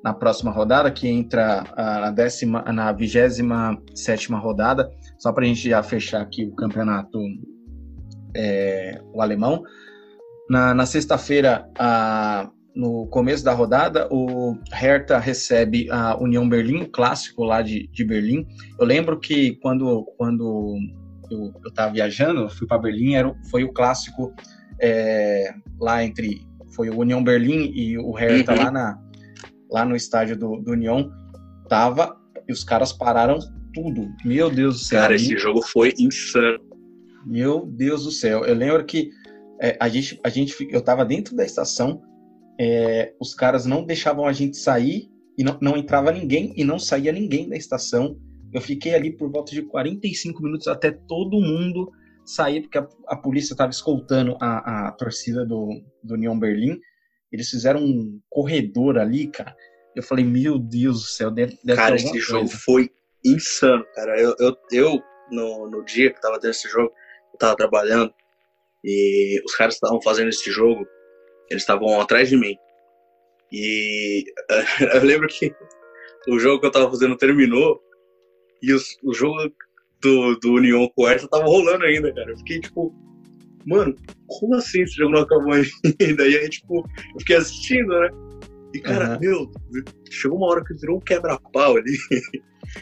na 0.03 0.13
próxima 0.13 0.51
rodada, 0.51 0.91
que 0.91 1.07
entra 1.07 1.63
a 1.75 2.09
décima, 2.11 2.63
na 2.71 2.91
vigésima 2.91 3.79
sétima 3.93 4.39
rodada, 4.39 4.91
só 5.17 5.31
para 5.31 5.43
a 5.43 5.47
gente 5.47 5.69
já 5.69 5.81
fechar 5.83 6.21
aqui 6.21 6.45
o 6.45 6.55
campeonato 6.55 7.19
é, 8.35 8.99
o 9.13 9.21
alemão. 9.21 9.61
Na, 10.49 10.73
na 10.73 10.85
sexta-feira, 10.85 11.69
no 12.75 13.07
começo 13.07 13.43
da 13.43 13.53
rodada, 13.53 14.07
o 14.11 14.57
Hertha 14.71 15.17
recebe 15.19 15.89
a 15.91 16.17
União 16.21 16.47
Berlim, 16.47 16.83
o 16.83 16.89
clássico 16.89 17.43
lá 17.43 17.61
de, 17.61 17.87
de 17.87 18.05
Berlim. 18.05 18.47
Eu 18.79 18.85
lembro 18.85 19.19
que 19.19 19.55
quando, 19.61 20.05
quando 20.17 20.77
eu 21.29 21.53
estava 21.67 21.91
viajando, 21.93 22.41
eu 22.41 22.49
fui 22.49 22.67
para 22.67 22.77
Berlim, 22.77 23.15
era, 23.15 23.33
foi 23.49 23.63
o 23.63 23.73
clássico 23.73 24.33
é, 24.81 25.53
lá 25.79 26.03
entre 26.03 26.49
foi 26.75 26.89
o 26.89 26.99
União 26.99 27.21
Berlim 27.23 27.71
e 27.75 27.97
o 27.97 28.11
Hertha 28.11 28.53
uhum. 28.53 28.63
lá 28.63 28.71
na 28.71 28.99
lá 29.71 29.85
no 29.85 29.95
estádio 29.95 30.37
do, 30.37 30.57
do 30.57 30.71
União, 30.71 31.09
tava 31.69 32.15
e 32.47 32.51
os 32.51 32.63
caras 32.63 32.91
pararam 32.91 33.39
tudo. 33.73 34.07
Meu 34.25 34.49
Deus 34.49 34.79
do 34.79 34.83
céu. 34.83 35.01
Cara, 35.01 35.15
esse 35.15 35.37
jogo 35.37 35.61
foi 35.61 35.93
insano. 35.97 36.59
Meu 37.25 37.65
Deus 37.65 38.03
do 38.03 38.11
céu. 38.11 38.43
Eu 38.43 38.53
lembro 38.53 38.83
que 38.85 39.09
é, 39.61 39.77
a, 39.79 39.87
gente, 39.87 40.19
a 40.23 40.29
gente, 40.29 40.55
eu 40.69 40.81
tava 40.81 41.05
dentro 41.05 41.35
da 41.35 41.45
estação, 41.45 42.01
é, 42.59 43.13
os 43.19 43.33
caras 43.33 43.65
não 43.65 43.83
deixavam 43.83 44.25
a 44.25 44.33
gente 44.33 44.57
sair 44.57 45.09
e 45.37 45.43
não, 45.43 45.57
não 45.61 45.77
entrava 45.77 46.11
ninguém 46.11 46.53
e 46.55 46.63
não 46.63 46.77
saía 46.77 47.11
ninguém 47.11 47.49
da 47.49 47.55
estação. 47.55 48.19
Eu 48.53 48.61
fiquei 48.61 48.93
ali 48.93 49.15
por 49.15 49.31
volta 49.31 49.51
de 49.51 49.61
45 49.61 50.43
minutos 50.43 50.67
até 50.67 50.91
todo 50.91 51.41
mundo 51.41 51.91
sair, 52.25 52.61
porque 52.61 52.77
a, 52.77 52.87
a 53.07 53.15
polícia 53.15 53.53
estava 53.53 53.71
escoltando 53.71 54.37
a, 54.39 54.87
a 54.87 54.91
torcida 54.91 55.45
do, 55.45 55.81
do 56.03 56.13
União 56.13 56.37
Berlim. 56.37 56.79
Eles 57.31 57.49
fizeram 57.49 57.81
um 57.81 58.19
corredor 58.29 58.97
ali, 58.97 59.27
cara. 59.27 59.55
Eu 59.95 60.03
falei, 60.03 60.23
meu 60.23 60.57
Deus 60.57 61.01
do 61.01 61.07
céu, 61.07 61.31
deve, 61.31 61.57
deve 61.63 61.77
Cara, 61.79 61.95
esse 61.95 62.09
coisa. 62.09 62.25
jogo 62.25 62.47
foi 62.49 62.89
insano, 63.25 63.85
cara. 63.93 64.19
Eu, 64.19 64.35
eu, 64.39 64.55
eu 64.71 65.03
no, 65.31 65.69
no 65.69 65.83
dia 65.85 66.13
que 66.13 66.21
tava 66.21 66.39
tendo 66.39 66.51
esse 66.51 66.67
jogo, 66.69 66.91
eu 67.33 67.39
tava 67.39 67.55
trabalhando 67.55 68.13
e 68.83 69.41
os 69.45 69.55
caras 69.55 69.75
estavam 69.75 70.01
fazendo 70.01 70.29
esse 70.29 70.49
jogo, 70.51 70.85
eles 71.51 71.63
estavam 71.63 71.99
atrás 71.99 72.29
de 72.29 72.37
mim. 72.37 72.55
E 73.51 74.23
eu 74.95 75.03
lembro 75.03 75.27
que 75.27 75.53
o 76.27 76.39
jogo 76.39 76.61
que 76.61 76.67
eu 76.67 76.71
tava 76.71 76.89
fazendo 76.89 77.17
terminou 77.17 77.79
e 78.61 78.73
os, 78.73 78.97
o 79.03 79.13
jogo 79.13 79.51
do, 80.01 80.35
do 80.39 80.53
União 80.53 80.89
com 80.95 81.03
o 81.03 81.07
Hertha 81.07 81.27
tava 81.27 81.45
rolando 81.45 81.83
ainda, 81.85 82.13
cara. 82.13 82.31
Eu 82.31 82.37
fiquei 82.37 82.61
tipo, 82.61 82.93
mano, 83.65 83.95
como 84.27 84.55
assim 84.55 84.81
esse 84.81 84.95
jogo 84.95 85.11
não 85.11 85.21
acabou 85.21 85.51
ainda? 85.99 86.27
E 86.27 86.37
aí, 86.37 86.49
tipo, 86.49 86.77
eu 86.77 87.19
fiquei 87.19 87.35
assistindo, 87.35 87.87
né? 87.99 88.09
E, 88.73 88.79
cara, 88.79 89.13
uhum. 89.13 89.19
meu, 89.19 89.51
chegou 90.09 90.37
uma 90.37 90.47
hora 90.47 90.63
que 90.63 90.73
virou 90.75 90.97
um 90.97 91.01
quebra-pau 91.01 91.75
ali. 91.75 91.97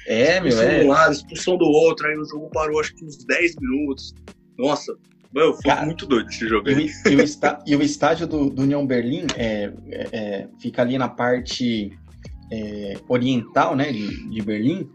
É, 0.05 0.39
meu, 0.39 0.55
é. 0.61 0.83
um 0.83 0.89
lado, 0.89 1.13
expulsão 1.13 1.57
do 1.57 1.65
outro, 1.65 2.05
aí 2.05 2.15
o 2.15 2.25
jogo 2.25 2.47
parou 2.51 2.79
acho 2.79 2.95
que 2.95 3.03
uns 3.03 3.25
10 3.25 3.55
minutos. 3.55 4.13
Nossa, 4.55 4.95
mano, 5.33 5.53
foi 5.53 5.63
cara, 5.63 5.85
muito 5.85 6.05
doido 6.05 6.29
esse 6.29 6.47
jogo 6.47 6.69
aí. 6.69 6.89
E, 7.05 7.09
e, 7.09 7.15
o, 7.15 7.21
está, 7.21 7.63
e 7.65 7.75
o 7.75 7.81
estádio 7.81 8.27
do, 8.27 8.49
do 8.49 8.61
União 8.63 8.85
Berlim 8.85 9.25
é, 9.35 9.71
é, 9.87 10.07
é, 10.11 10.47
fica 10.59 10.81
ali 10.81 10.97
na 10.97 11.07
parte 11.07 11.91
é, 12.51 12.97
oriental, 13.07 13.75
né, 13.75 13.91
de, 13.91 14.29
de 14.29 14.41
Berlim. 14.41 14.89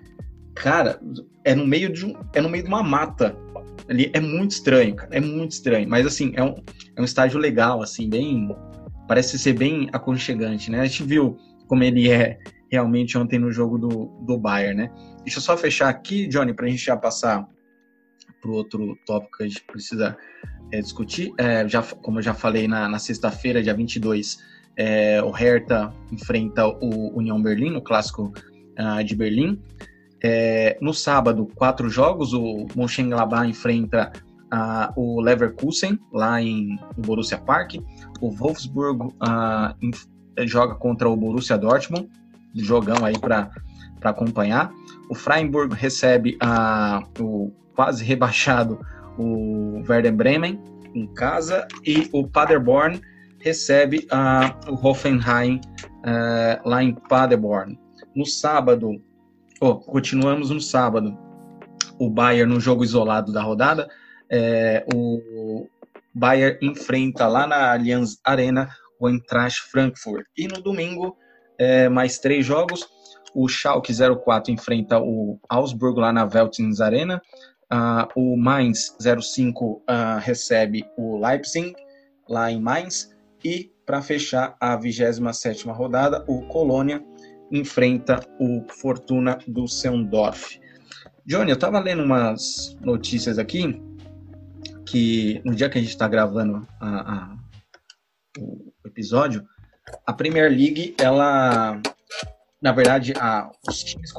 Cara, 0.55 1.01
é 1.45 1.55
no 1.55 1.67
meio 1.67 1.93
de 1.93 2.07
um, 2.07 2.15
é 2.33 2.41
no 2.41 2.49
meio 2.49 2.65
de 2.65 2.69
uma 2.69 2.83
mata. 2.83 3.37
Ali 3.89 4.11
é 4.15 4.21
muito 4.21 4.53
estranho, 4.53 4.95
cara, 4.95 5.15
é 5.15 5.21
muito 5.21 5.53
estranho. 5.53 5.89
Mas 5.89 6.07
assim, 6.07 6.33
é 6.37 6.43
um, 6.43 6.55
é 6.97 7.01
um 7.01 7.05
estádio 7.05 7.39
legal, 7.39 7.83
assim, 7.83 8.09
bem 8.09 8.49
parece 9.07 9.39
ser 9.39 9.53
bem 9.53 9.89
aconchegante, 9.93 10.71
né? 10.71 10.81
A 10.81 10.87
gente 10.87 11.03
viu 11.03 11.37
como 11.67 11.83
ele 11.83 12.11
é 12.11 12.39
realmente 12.71 13.17
ontem 13.17 13.39
no 13.39 13.53
jogo 13.53 13.79
do, 13.79 14.07
do 14.27 14.39
Bayern, 14.39 14.75
né? 14.75 14.91
Deixa 15.23 15.39
eu 15.39 15.43
só 15.43 15.57
fechar 15.57 15.89
aqui, 15.89 16.27
Johnny, 16.27 16.53
para 16.53 16.67
a 16.67 16.69
gente 16.69 16.85
já 16.85 16.97
passar 16.97 17.47
para 18.45 18.51
o 18.51 18.55
outro 18.55 18.99
tópico 19.07 19.39
que 19.39 19.45
a 19.45 19.49
gente 19.49 19.63
precisa 19.65 20.17
é, 20.71 20.81
discutir. 20.81 21.33
É, 21.39 21.67
já, 21.67 21.83
como 21.83 22.19
eu 22.19 22.23
já 22.23 22.35
falei 22.35 22.69
na, 22.69 22.87
na 22.89 22.99
sexta-feira, 22.99 23.63
dia 23.63 23.73
22, 23.73 24.39
é, 24.77 25.23
o 25.23 25.31
Hertha 25.31 25.91
enfrenta 26.13 26.67
o 26.67 27.17
União 27.17 27.43
Berlim, 27.43 27.71
no 27.71 27.81
clássico 27.81 28.33
uh, 28.79 29.03
de 29.03 29.17
Berlim. 29.17 29.63
É, 30.23 30.77
no 30.81 30.93
sábado, 30.93 31.49
quatro 31.55 31.89
jogos, 31.89 32.35
o 32.35 32.67
Mönchengladbach 32.77 33.49
enfrenta 33.49 34.13
uh, 34.53 35.01
o 35.01 35.21
Leverkusen, 35.21 35.99
lá 36.13 36.43
em, 36.43 36.79
em 36.99 37.03
Borussia 37.03 37.39
Park. 37.39 37.77
O 38.21 38.31
Wolfsburg 38.31 39.05
uh, 39.05 40.47
joga 40.47 40.75
contra 40.75 41.09
o 41.09 41.17
Borussia 41.17 41.57
Dortmund, 41.57 42.09
jogão 42.55 43.05
aí 43.05 43.19
para 43.19 43.51
acompanhar. 44.03 44.71
O 45.09 45.15
Freiburg 45.15 45.75
recebe 45.75 46.37
a, 46.41 47.03
o 47.19 47.53
quase 47.75 48.05
rebaixado 48.05 48.79
o 49.19 49.83
Werder 49.89 50.13
Bremen 50.13 50.63
em 50.95 51.07
casa 51.13 51.67
e 51.85 52.09
o 52.13 52.27
Paderborn 52.27 53.01
recebe 53.41 54.07
a, 54.11 54.59
o 54.69 54.75
Hoffenheim 54.75 55.61
uh, 55.99 56.69
lá 56.69 56.83
em 56.83 56.95
Paderborn. 56.95 57.79
No 58.15 58.25
sábado, 58.25 58.93
oh, 59.61 59.77
continuamos 59.77 60.51
no 60.51 60.61
sábado, 60.61 61.17
o 61.99 62.09
Bayern 62.09 62.53
no 62.53 62.61
jogo 62.61 62.85
isolado 62.85 63.33
da 63.33 63.43
rodada, 63.43 63.89
é, 64.31 64.85
o 64.93 65.67
Bayern 66.15 66.59
enfrenta 66.63 67.27
lá 67.27 67.47
na 67.47 67.73
Allianz 67.73 68.19
Arena 68.25 68.69
o 68.99 69.09
Eintracht 69.09 69.61
Frankfurt. 69.71 70.25
E 70.37 70.47
no 70.49 70.63
domingo, 70.63 71.17
é, 71.59 71.89
mais 71.89 72.19
três 72.19 72.47
jogos. 72.47 72.89
O 73.35 73.49
Schalke 73.49 73.93
04 73.93 74.53
enfrenta 74.53 75.01
o 75.01 75.39
Augsburg 75.49 75.99
lá 75.99 76.13
na 76.13 76.25
Veltins 76.25 76.81
Arena. 76.81 77.21
Uh, 77.73 78.07
o 78.15 78.37
Mainz 78.37 78.97
05 79.01 79.65
uh, 79.65 79.83
ah, 79.87 80.19
recebe 80.19 80.85
o 80.97 81.19
Leipzig 81.19 81.75
lá 82.29 82.51
em 82.51 82.61
Mainz. 82.61 83.11
E 83.45 83.73
para 83.85 84.01
fechar 84.01 84.57
a 84.61 84.77
27 84.77 85.67
rodada, 85.69 86.25
o 86.29 86.43
Colônia 86.47 87.05
enfrenta 87.51 88.21
o 88.39 88.65
Fortuna 88.81 89.39
do 89.47 89.69
Seundorf. 89.69 90.59
Johnny, 91.27 91.51
eu 91.51 91.55
estava 91.55 91.79
lendo 91.79 92.03
umas 92.03 92.77
notícias 92.81 93.39
aqui 93.39 93.83
que 94.87 95.41
no 95.45 95.55
dia 95.55 95.69
que 95.69 95.79
a 95.79 95.81
gente 95.81 95.91
está 95.91 96.07
gravando 96.07 96.67
a, 96.81 97.15
a, 97.15 97.37
o 98.39 98.73
episódio, 98.87 99.45
a 100.07 100.13
Premier 100.13 100.51
League, 100.51 100.95
ela, 100.99 101.81
na 102.61 102.73
verdade, 102.73 103.13
a, 103.19 103.51
os 103.69 103.85
times 103.85 104.11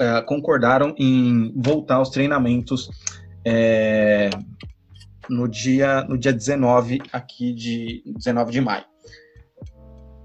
é, 0.00 0.22
concordaram 0.22 0.94
em 0.98 1.52
voltar 1.54 1.96
aos 1.96 2.10
treinamentos 2.10 2.88
é, 3.44 4.30
no, 5.28 5.48
dia, 5.48 6.02
no 6.04 6.18
dia 6.18 6.32
19 6.32 7.02
aqui 7.12 7.52
de 7.52 8.02
19 8.16 8.52
de 8.52 8.60
maio. 8.60 8.84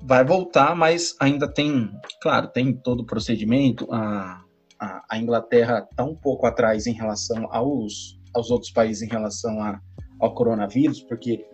Vai 0.04 0.23
voltar, 0.23 0.75
mas 0.75 1.15
ainda 1.19 1.51
tem, 1.51 1.91
claro, 2.21 2.47
tem 2.47 2.73
todo 2.73 3.01
o 3.01 3.06
procedimento. 3.06 3.88
A, 3.91 4.43
a, 4.80 5.06
a 5.10 5.17
Inglaterra 5.17 5.86
está 5.89 6.04
um 6.04 6.15
pouco 6.15 6.45
atrás 6.45 6.86
em 6.86 6.93
relação 6.93 7.47
aos, 7.51 8.19
aos 8.34 8.51
outros 8.51 8.71
países 8.71 9.01
em 9.01 9.10
relação 9.10 9.62
a, 9.62 9.80
ao 10.19 10.34
coronavírus, 10.34 11.01
porque 11.01 11.45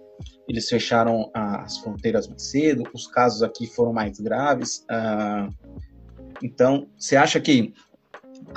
eles 0.47 0.67
fecharam 0.67 1.31
as 1.33 1.77
fronteiras 1.77 2.27
mais 2.27 2.49
cedo, 2.49 2.83
os 2.93 3.07
casos 3.07 3.41
aqui 3.41 3.65
foram 3.67 3.93
mais 3.93 4.19
graves. 4.19 4.85
Uh, 4.89 5.81
então, 6.41 6.87
você 6.97 7.15
acha 7.15 7.39
que, 7.39 7.73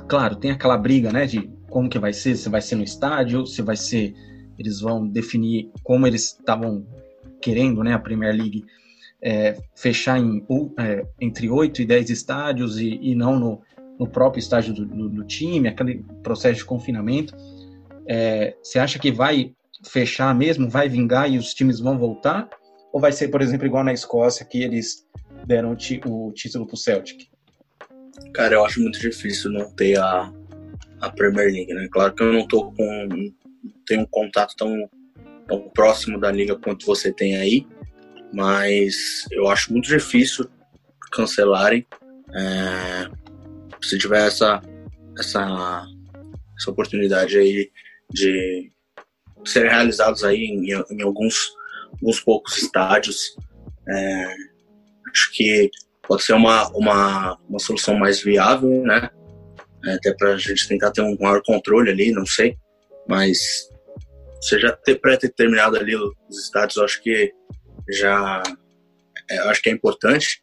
claro, 0.09 0.37
tem 0.37 0.51
aquela 0.51 0.77
briga, 0.77 1.13
né, 1.13 1.27
de 1.27 1.51
como 1.69 1.89
que 1.89 1.99
vai 1.99 2.13
ser, 2.13 2.37
se 2.37 2.49
vai 2.49 2.61
ser 2.61 2.77
no 2.77 2.85
estádio, 2.85 3.47
se 3.47 3.63
vai 3.63 3.77
ser, 3.77 4.15
eles 4.59 4.81
vão 4.81 5.07
definir 5.07 5.71
como 5.83 6.07
eles 6.07 6.37
estavam 6.39 6.87
querendo, 7.41 7.83
né, 7.83 7.93
a 7.93 7.99
Premier 7.99 8.35
League 8.35 8.65
é, 9.25 9.57
fechar 9.75 10.21
em, 10.21 10.45
é, 10.79 11.07
entre 11.19 11.49
8 11.49 11.81
e 11.81 11.87
10 11.87 12.11
estádios 12.11 12.79
e, 12.79 12.99
e 13.03 13.15
não 13.15 13.39
no, 13.39 13.63
no, 13.99 14.07
próprio 14.07 14.39
estádio 14.39 14.75
do, 14.75 14.85
do, 14.85 15.09
do, 15.09 15.25
time, 15.25 15.67
aquele 15.67 16.05
processo 16.23 16.59
de 16.59 16.65
confinamento. 16.67 17.35
É, 18.07 18.55
você 18.63 18.79
acha 18.79 18.99
que 18.99 19.11
vai 19.11 19.55
fechar 19.83 20.35
mesmo, 20.35 20.69
vai 20.69 20.91
vingar 20.91 21.31
e 21.31 21.39
os 21.39 21.55
times 21.55 21.81
vão 21.81 21.99
voltar? 21.99 22.51
Ou 22.93 23.01
vai 23.01 23.13
ser, 23.13 23.29
por 23.29 23.41
exemplo, 23.41 23.67
igual 23.67 23.83
na 23.83 23.95
Escócia, 23.95 24.45
que 24.45 24.63
eles 24.63 25.07
deram 25.47 25.73
o, 25.73 25.77
título 25.77 26.67
para 26.67 26.75
o 26.75 26.77
Celtic? 26.77 27.34
Cara, 28.33 28.55
eu 28.55 28.65
acho 28.65 28.81
muito 28.81 28.99
difícil 28.99 29.51
não 29.51 29.71
ter 29.75 29.99
a, 29.99 30.33
a 31.01 31.11
Premier 31.11 31.53
League, 31.53 31.73
né? 31.73 31.89
Claro 31.91 32.15
que 32.15 32.23
eu 32.23 32.33
não 32.33 32.47
tô 32.47 32.73
com 32.73 33.33
tenho 33.87 34.03
um 34.03 34.07
contato 34.07 34.55
tão, 34.57 34.89
tão 35.47 35.69
próximo 35.71 36.19
da 36.19 36.31
liga 36.31 36.57
quanto 36.57 36.87
você 36.87 37.13
tem 37.13 37.37
aí, 37.37 37.67
mas 38.33 39.27
eu 39.31 39.49
acho 39.49 39.73
muito 39.73 39.89
difícil 39.89 40.49
cancelarem. 41.13 41.87
É, 42.35 43.09
se 43.83 43.99
tiver 43.99 44.27
essa, 44.27 44.61
essa, 45.19 45.87
essa 46.59 46.71
oportunidade 46.71 47.39
aí 47.39 47.71
de 48.11 48.71
serem 49.45 49.71
realizados 49.71 50.25
aí 50.25 50.45
em, 50.45 50.71
em 50.71 51.03
alguns, 51.03 51.53
alguns 51.93 52.21
poucos 52.21 52.57
estádios. 52.59 53.37
É, 53.89 54.35
acho 55.13 55.33
que 55.33 55.71
pode 56.07 56.23
ser 56.23 56.35
uma, 56.35 56.69
uma, 56.71 57.39
uma 57.49 57.59
solução 57.59 57.97
mais 57.97 58.23
viável, 58.23 58.83
né? 58.83 59.11
É, 59.87 59.95
até 59.95 60.15
para 60.15 60.33
a 60.33 60.37
gente 60.37 60.69
tentar 60.69 60.91
ter 60.91 61.03
um 61.03 61.17
maior 61.21 61.43
controle 61.45 61.91
ali, 61.91 62.13
não 62.13 62.27
sei. 62.27 62.57
Mas 63.09 63.69
você 64.41 64.59
já 64.59 64.73
ter 64.73 65.01
pré-determinado 65.01 65.77
ali 65.77 65.95
os 65.97 66.39
estádios, 66.43 66.77
eu 66.77 66.85
acho 66.85 67.03
que 67.03 67.33
já 67.91 68.43
é, 69.31 69.39
acho 69.39 69.63
que 69.63 69.71
é 69.71 69.73
importante. 69.73 70.43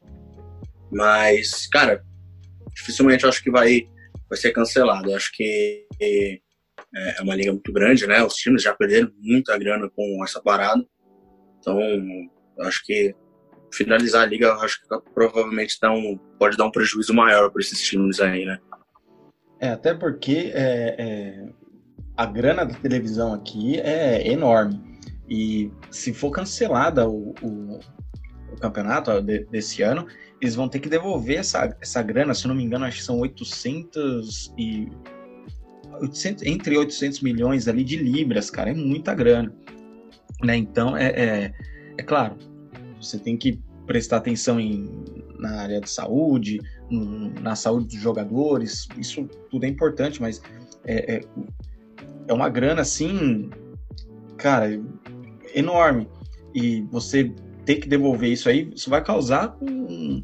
Mas, 0.91 1.67
cara, 1.67 2.03
dificilmente 2.73 3.23
eu 3.23 3.29
acho 3.29 3.43
que 3.43 3.51
vai, 3.51 3.87
vai 4.29 4.37
ser 4.37 4.51
cancelado. 4.51 5.09
Eu 5.09 5.15
acho 5.15 5.31
que 5.33 5.85
é, 6.01 6.39
é 7.17 7.21
uma 7.21 7.35
liga 7.35 7.51
muito 7.51 7.71
grande, 7.71 8.05
né? 8.07 8.23
Os 8.23 8.35
times 8.35 8.63
já 8.63 8.73
perderam 8.73 9.11
muita 9.17 9.57
grana 9.57 9.89
com 9.89 10.23
essa 10.23 10.41
parada. 10.41 10.83
Então, 11.59 11.79
acho 12.59 12.83
que 12.85 13.15
finalizar 13.71 14.23
a 14.23 14.25
liga, 14.25 14.53
acho 14.55 14.81
que 14.81 14.87
provavelmente 15.13 15.77
dá 15.81 15.91
um, 15.91 16.17
pode 16.37 16.57
dar 16.57 16.65
um 16.65 16.71
prejuízo 16.71 17.13
maior 17.13 17.49
para 17.49 17.61
esses 17.61 17.81
times 17.81 18.19
aí, 18.19 18.45
né? 18.45 18.59
É, 19.59 19.69
até 19.69 19.93
porque 19.93 20.51
é, 20.53 20.95
é, 20.97 21.49
a 22.17 22.25
grana 22.25 22.65
da 22.65 22.73
televisão 22.73 23.33
aqui 23.33 23.79
é 23.79 24.27
enorme. 24.31 24.81
E 25.29 25.71
se 25.89 26.13
for 26.13 26.31
cancelada 26.31 27.07
o, 27.07 27.33
o, 27.41 27.79
o 28.51 28.55
campeonato 28.59 29.21
de, 29.21 29.45
desse 29.45 29.81
ano, 29.81 30.07
eles 30.41 30.55
vão 30.55 30.67
ter 30.67 30.79
que 30.79 30.89
devolver 30.89 31.37
essa, 31.37 31.75
essa 31.79 32.01
grana, 32.01 32.33
se 32.33 32.47
não 32.47 32.55
me 32.55 32.63
engano, 32.63 32.85
acho 32.85 32.97
que 32.97 33.03
são 33.03 33.19
800 33.19 34.53
e 34.57 34.89
800, 36.01 36.43
entre 36.43 36.77
800 36.77 37.21
milhões 37.21 37.67
ali 37.67 37.83
de 37.83 37.97
libras, 37.97 38.49
cara, 38.49 38.71
é 38.71 38.73
muita 38.73 39.13
grana. 39.13 39.53
Né? 40.43 40.57
Então, 40.57 40.97
é, 40.97 41.07
é, 41.09 41.53
é 41.97 42.03
claro, 42.03 42.35
você 43.01 43.17
tem 43.17 43.37
que 43.37 43.59
prestar 43.85 44.17
atenção 44.17 44.59
em, 44.59 45.03
na 45.39 45.61
área 45.61 45.81
de 45.81 45.89
saúde, 45.89 46.59
na 47.41 47.55
saúde 47.55 47.87
dos 47.87 48.01
jogadores, 48.01 48.87
isso 48.97 49.27
tudo 49.49 49.65
é 49.65 49.67
importante, 49.67 50.21
mas 50.21 50.41
é, 50.85 51.15
é, 51.15 51.21
é 52.27 52.33
uma 52.33 52.49
grana 52.49 52.81
assim, 52.81 53.49
cara, 54.37 54.79
enorme. 55.53 56.07
E 56.53 56.81
você 56.91 57.33
ter 57.65 57.75
que 57.75 57.87
devolver 57.87 58.31
isso 58.31 58.49
aí, 58.49 58.71
isso 58.75 58.89
vai 58.89 59.03
causar 59.03 59.57
um, 59.61 60.23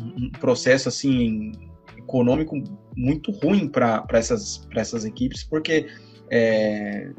um 0.00 0.30
processo 0.40 0.88
assim 0.88 1.52
econômico 1.96 2.62
muito 2.96 3.32
ruim 3.32 3.68
para 3.68 4.06
essas, 4.12 4.66
essas 4.74 5.04
equipes, 5.04 5.42
porque 5.42 5.86
é, 6.30 7.10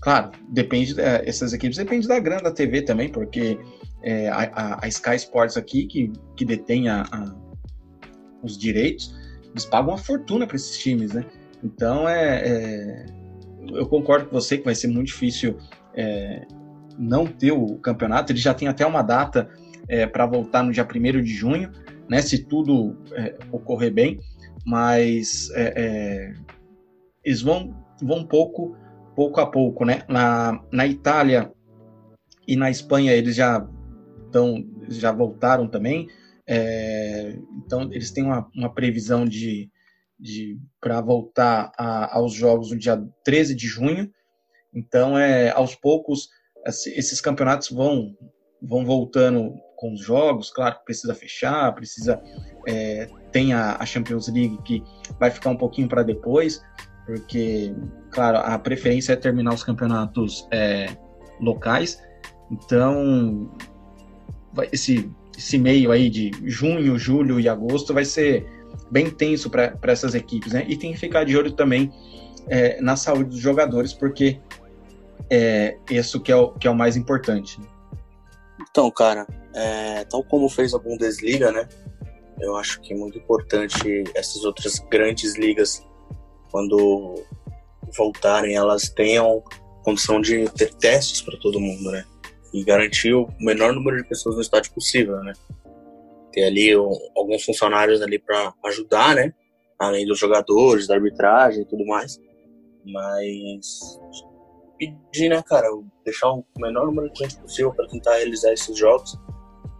claro, 0.00 0.32
depende, 0.48 1.00
é, 1.00 1.22
essas 1.28 1.52
equipes 1.52 1.76
depende 1.76 2.06
da 2.06 2.18
grana 2.18 2.42
da 2.42 2.52
TV 2.52 2.82
também, 2.82 3.08
porque 3.08 3.58
é, 4.04 4.28
a, 4.28 4.78
a, 4.82 4.88
Sky 4.88 5.16
Sports 5.16 5.56
aqui, 5.56 5.86
que, 5.86 6.12
que 6.36 6.44
detém 6.44 6.88
a, 6.88 7.02
a, 7.10 7.34
os 8.42 8.58
direitos, 8.58 9.16
eles 9.50 9.64
pagam 9.64 9.92
uma 9.92 9.98
fortuna 9.98 10.46
para 10.46 10.56
esses 10.56 10.78
times, 10.78 11.14
né? 11.14 11.24
Então, 11.62 12.06
é, 12.06 12.42
é, 12.44 13.06
eu 13.72 13.86
concordo 13.86 14.26
com 14.26 14.34
você 14.38 14.58
que 14.58 14.64
vai 14.64 14.74
ser 14.74 14.88
muito 14.88 15.06
difícil 15.06 15.56
é, 15.94 16.46
não 16.98 17.26
ter 17.26 17.52
o 17.52 17.78
campeonato. 17.78 18.30
Ele 18.30 18.38
já 18.38 18.52
tem 18.52 18.68
até 18.68 18.84
uma 18.84 19.00
data 19.00 19.48
é, 19.88 20.06
para 20.06 20.26
voltar 20.26 20.62
no 20.62 20.70
dia 20.70 20.86
1 20.86 21.22
de 21.22 21.32
junho, 21.32 21.72
né? 22.06 22.20
Se 22.20 22.44
tudo 22.44 22.98
é, 23.12 23.38
ocorrer 23.50 23.90
bem, 23.90 24.20
mas 24.66 25.48
eles 27.24 27.40
vão, 27.40 27.74
vão 28.02 28.26
pouco, 28.26 28.76
pouco 29.16 29.40
a 29.40 29.46
pouco, 29.46 29.86
né? 29.86 30.02
Na, 30.08 30.60
na 30.70 30.86
Itália 30.86 31.50
e 32.46 32.54
na 32.54 32.70
Espanha 32.70 33.12
eles 33.12 33.34
já 33.34 33.66
estão, 34.34 34.64
já 34.88 35.12
voltaram 35.12 35.68
também. 35.68 36.08
É, 36.46 37.36
então 37.56 37.90
eles 37.92 38.10
têm 38.10 38.24
uma, 38.24 38.50
uma 38.54 38.72
previsão 38.72 39.24
de, 39.24 39.70
de 40.18 40.58
para 40.80 41.00
voltar 41.00 41.72
a, 41.78 42.16
aos 42.16 42.34
jogos 42.34 42.70
no 42.70 42.78
dia 42.78 43.02
13 43.24 43.54
de 43.54 43.66
junho. 43.66 44.10
Então 44.74 45.16
é 45.16 45.50
aos 45.50 45.74
poucos 45.74 46.28
esses 46.66 47.20
campeonatos 47.20 47.70
vão 47.70 48.16
vão 48.62 48.84
voltando 48.84 49.54
com 49.76 49.92
os 49.92 50.00
jogos, 50.00 50.50
claro 50.50 50.78
que 50.78 50.84
precisa 50.86 51.14
fechar, 51.14 51.74
precisa 51.74 52.22
é, 52.66 53.06
tem 53.30 53.52
a, 53.52 53.76
a 53.78 53.84
Champions 53.84 54.28
League 54.28 54.58
que 54.64 54.82
vai 55.20 55.30
ficar 55.30 55.50
um 55.50 55.56
pouquinho 55.56 55.86
para 55.86 56.02
depois, 56.02 56.62
porque, 57.04 57.74
claro, 58.10 58.38
a 58.38 58.58
preferência 58.58 59.12
é 59.12 59.16
terminar 59.16 59.52
os 59.52 59.62
campeonatos 59.62 60.48
é, 60.50 60.86
locais. 61.40 62.02
Então, 62.50 63.54
esse, 64.72 65.10
esse 65.36 65.58
meio 65.58 65.90
aí 65.90 66.08
de 66.08 66.30
junho, 66.44 66.98
julho 66.98 67.40
e 67.40 67.48
agosto 67.48 67.92
vai 67.92 68.04
ser 68.04 68.46
bem 68.90 69.10
tenso 69.10 69.50
para 69.50 69.78
essas 69.84 70.14
equipes, 70.14 70.52
né? 70.52 70.64
E 70.68 70.76
tem 70.76 70.92
que 70.92 70.98
ficar 70.98 71.24
de 71.24 71.36
olho 71.36 71.52
também 71.52 71.92
é, 72.48 72.80
na 72.80 72.96
saúde 72.96 73.30
dos 73.30 73.38
jogadores, 73.38 73.92
porque 73.92 74.40
é 75.30 75.76
isso 75.90 76.20
que 76.20 76.30
é 76.30 76.36
o, 76.36 76.52
que 76.52 76.66
é 76.66 76.70
o 76.70 76.74
mais 76.74 76.96
importante. 76.96 77.58
Então, 78.60 78.90
cara, 78.90 79.26
é, 79.54 80.04
tal 80.04 80.22
como 80.24 80.48
fez 80.48 80.74
a 80.74 80.78
Bundesliga, 80.78 81.50
né? 81.52 81.68
Eu 82.40 82.56
acho 82.56 82.80
que 82.80 82.92
é 82.92 82.96
muito 82.96 83.16
importante 83.18 84.04
essas 84.14 84.44
outras 84.44 84.78
grandes 84.90 85.36
ligas 85.36 85.86
quando 86.50 87.14
voltarem, 87.96 88.54
elas 88.54 88.88
tenham 88.88 89.42
condição 89.82 90.20
de 90.20 90.48
ter 90.50 90.72
testes 90.74 91.20
para 91.20 91.38
todo 91.38 91.60
mundo, 91.60 91.90
né? 91.90 92.04
E 92.54 92.64
garantir 92.64 93.12
o 93.12 93.28
menor 93.40 93.72
número 93.74 93.96
de 93.96 94.08
pessoas 94.08 94.36
no 94.36 94.40
estádio 94.40 94.72
possível, 94.72 95.16
né? 95.22 95.32
Ter 96.32 96.44
ali 96.44 96.76
um, 96.76 96.90
alguns 97.16 97.44
funcionários 97.44 98.00
ali 98.00 98.18
para 98.18 98.54
ajudar, 98.66 99.14
né? 99.14 99.34
Além 99.78 100.06
dos 100.06 100.18
jogadores, 100.18 100.86
da 100.86 100.94
arbitragem 100.94 101.62
e 101.62 101.66
tudo 101.66 101.84
mais. 101.84 102.18
Mas 102.86 103.98
pedir, 104.78 105.28
né, 105.28 105.42
cara, 105.42 105.68
deixar 106.04 106.30
o 106.30 106.44
menor 106.58 106.86
número 106.86 107.12
de 107.12 107.20
gente 107.20 107.36
possível 107.38 107.72
para 107.72 107.88
tentar 107.88 108.16
realizar 108.16 108.52
esses 108.52 108.76
jogos, 108.76 109.18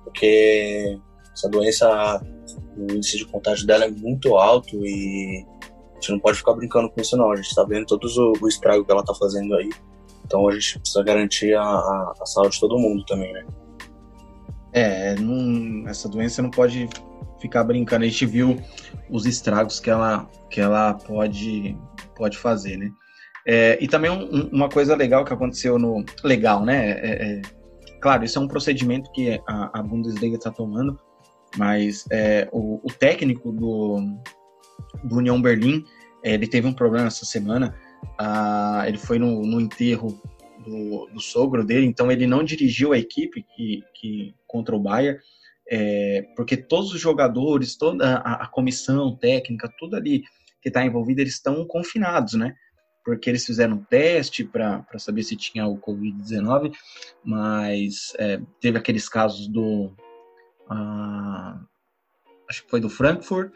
porque 0.04 0.98
essa 1.32 1.48
doença, 1.48 2.22
o 2.76 2.92
índice 2.92 3.18
de 3.18 3.26
contágio 3.26 3.66
dela 3.66 3.84
é 3.84 3.90
muito 3.90 4.36
alto 4.36 4.84
e 4.84 5.44
gente 6.04 6.12
não 6.12 6.18
pode 6.20 6.38
ficar 6.38 6.52
brincando 6.52 6.90
com 6.90 7.00
isso, 7.00 7.16
não. 7.16 7.32
A 7.32 7.36
gente 7.36 7.48
está 7.48 7.64
vendo 7.64 7.86
todo 7.86 8.06
o, 8.40 8.48
estrago 8.48 8.84
que 8.84 8.92
ela 8.92 9.00
está 9.00 9.14
fazendo 9.14 9.54
aí. 9.54 9.70
Então 10.24 10.48
a 10.48 10.52
gente 10.52 10.78
precisa 10.78 11.02
garantir 11.02 11.54
a, 11.54 11.62
a, 11.62 12.14
a 12.20 12.26
saúde 12.26 12.54
de 12.54 12.60
todo 12.60 12.78
mundo 12.78 13.04
também, 13.04 13.32
né? 13.32 13.44
É, 14.72 15.14
não, 15.16 15.88
essa 15.88 16.08
doença 16.08 16.42
não 16.42 16.50
pode 16.50 16.88
ficar 17.40 17.62
brincando. 17.62 18.04
A 18.04 18.08
gente 18.08 18.26
viu 18.26 18.56
os 19.10 19.26
estragos 19.26 19.78
que 19.78 19.90
ela, 19.90 20.28
que 20.50 20.60
ela 20.60 20.94
pode, 20.94 21.76
pode 22.16 22.38
fazer, 22.38 22.76
né? 22.76 22.90
É, 23.46 23.78
e 23.80 23.86
também 23.86 24.10
um, 24.10 24.48
uma 24.48 24.68
coisa 24.68 24.96
legal 24.96 25.24
que 25.24 25.32
aconteceu 25.32 25.78
no. 25.78 26.04
Legal, 26.22 26.64
né? 26.64 26.90
É, 26.92 27.32
é, 27.38 27.42
claro, 28.00 28.24
isso 28.24 28.38
é 28.38 28.42
um 28.42 28.48
procedimento 28.48 29.10
que 29.12 29.40
a, 29.46 29.78
a 29.78 29.82
Bundesliga 29.82 30.36
está 30.36 30.50
tomando, 30.50 30.98
mas 31.56 32.06
é, 32.10 32.48
o, 32.50 32.80
o 32.82 32.92
técnico 32.92 33.52
do, 33.52 33.98
do 35.04 35.16
União 35.16 35.40
Berlim. 35.40 35.84
É, 36.24 36.32
ele 36.32 36.48
teve 36.48 36.66
um 36.66 36.72
problema 36.72 37.08
essa 37.08 37.26
semana. 37.26 37.74
Ah, 38.18 38.84
ele 38.86 38.98
foi 38.98 39.18
no, 39.18 39.46
no 39.46 39.60
enterro 39.60 40.20
do, 40.64 41.06
do, 41.06 41.20
sogro 41.20 41.64
dele, 41.64 41.86
então 41.86 42.10
ele 42.10 42.26
não 42.26 42.42
dirigiu 42.42 42.92
a 42.92 42.98
equipe 42.98 43.44
que, 43.54 43.82
que 43.94 44.34
contra 44.46 44.74
o 44.74 44.80
Bayern, 44.80 45.18
é, 45.68 46.26
porque 46.36 46.56
todos 46.56 46.92
os 46.92 47.00
jogadores, 47.00 47.76
toda 47.76 48.16
a, 48.16 48.44
a 48.44 48.46
comissão 48.46 49.16
técnica, 49.16 49.72
tudo 49.78 49.96
ali 49.96 50.22
que 50.62 50.68
está 50.68 50.84
envolvido, 50.84 51.20
eles 51.20 51.34
estão 51.34 51.66
confinados, 51.66 52.34
né? 52.34 52.54
Porque 53.04 53.28
eles 53.28 53.44
fizeram 53.44 53.76
um 53.76 53.84
teste 53.84 54.44
para 54.44 54.82
saber 54.96 55.22
se 55.22 55.36
tinha 55.36 55.66
o 55.66 55.78
Covid-19, 55.78 56.72
mas 57.22 58.14
é, 58.18 58.40
teve 58.60 58.78
aqueles 58.78 59.08
casos 59.08 59.46
do. 59.46 59.94
Ah, 60.70 61.60
acho 62.48 62.64
que 62.64 62.70
foi 62.70 62.80
do 62.80 62.88
Frankfurt, 62.88 63.52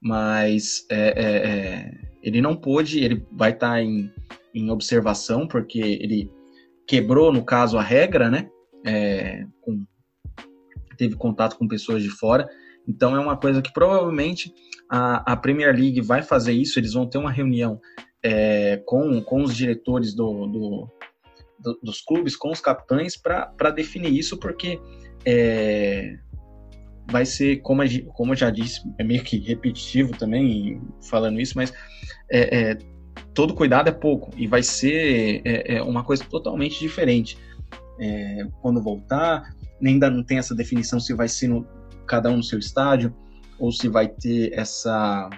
mas 0.00 0.86
é, 0.88 1.08
é, 1.08 1.36
é, 1.48 2.11
ele 2.22 2.40
não 2.40 2.56
pôde, 2.56 3.02
ele 3.02 3.26
vai 3.32 3.50
estar 3.50 3.72
tá 3.72 3.82
em, 3.82 4.10
em 4.54 4.70
observação, 4.70 5.46
porque 5.46 5.80
ele 5.80 6.30
quebrou, 6.86 7.32
no 7.32 7.44
caso, 7.44 7.76
a 7.76 7.82
regra, 7.82 8.30
né? 8.30 8.48
É, 8.84 9.44
com, 9.60 9.84
teve 10.96 11.16
contato 11.16 11.56
com 11.56 11.66
pessoas 11.66 12.02
de 12.02 12.10
fora. 12.10 12.48
Então 12.86 13.16
é 13.16 13.20
uma 13.20 13.36
coisa 13.36 13.62
que 13.62 13.72
provavelmente 13.72 14.52
a, 14.88 15.32
a 15.32 15.36
Premier 15.36 15.74
League 15.74 16.00
vai 16.00 16.22
fazer 16.22 16.52
isso, 16.52 16.78
eles 16.78 16.92
vão 16.92 17.08
ter 17.08 17.18
uma 17.18 17.30
reunião 17.30 17.80
é, 18.22 18.76
com, 18.86 19.20
com 19.22 19.42
os 19.42 19.54
diretores 19.54 20.14
do, 20.14 20.46
do, 20.46 20.88
do, 21.58 21.80
dos 21.82 22.00
clubes, 22.00 22.36
com 22.36 22.50
os 22.50 22.60
capitães, 22.60 23.16
para 23.16 23.70
definir 23.70 24.12
isso, 24.12 24.36
porque 24.36 24.80
é, 25.24 26.18
vai 27.10 27.26
ser, 27.26 27.56
como, 27.58 27.82
como 28.14 28.32
eu 28.32 28.36
já 28.36 28.50
disse, 28.50 28.80
é 28.98 29.04
meio 29.04 29.22
que 29.22 29.38
repetitivo 29.38 30.16
também 30.16 30.80
falando 31.08 31.40
isso, 31.40 31.54
mas 31.56 31.72
é, 32.30 32.70
é, 32.70 32.78
todo 33.34 33.54
cuidado 33.54 33.88
é 33.88 33.92
pouco 33.92 34.30
e 34.36 34.46
vai 34.46 34.62
ser 34.62 35.42
é, 35.44 35.76
é 35.76 35.82
uma 35.82 36.04
coisa 36.04 36.24
totalmente 36.24 36.78
diferente. 36.78 37.36
É, 38.00 38.46
quando 38.60 38.82
voltar, 38.82 39.54
ainda 39.84 40.10
não 40.10 40.24
tem 40.24 40.38
essa 40.38 40.54
definição 40.54 40.98
se 40.98 41.14
vai 41.14 41.28
ser 41.28 41.48
no, 41.48 41.66
cada 42.06 42.30
um 42.30 42.38
no 42.38 42.42
seu 42.42 42.58
estádio 42.58 43.14
ou 43.58 43.70
se 43.70 43.88
vai 43.88 44.08
ter 44.08 44.52
essa, 44.54 45.28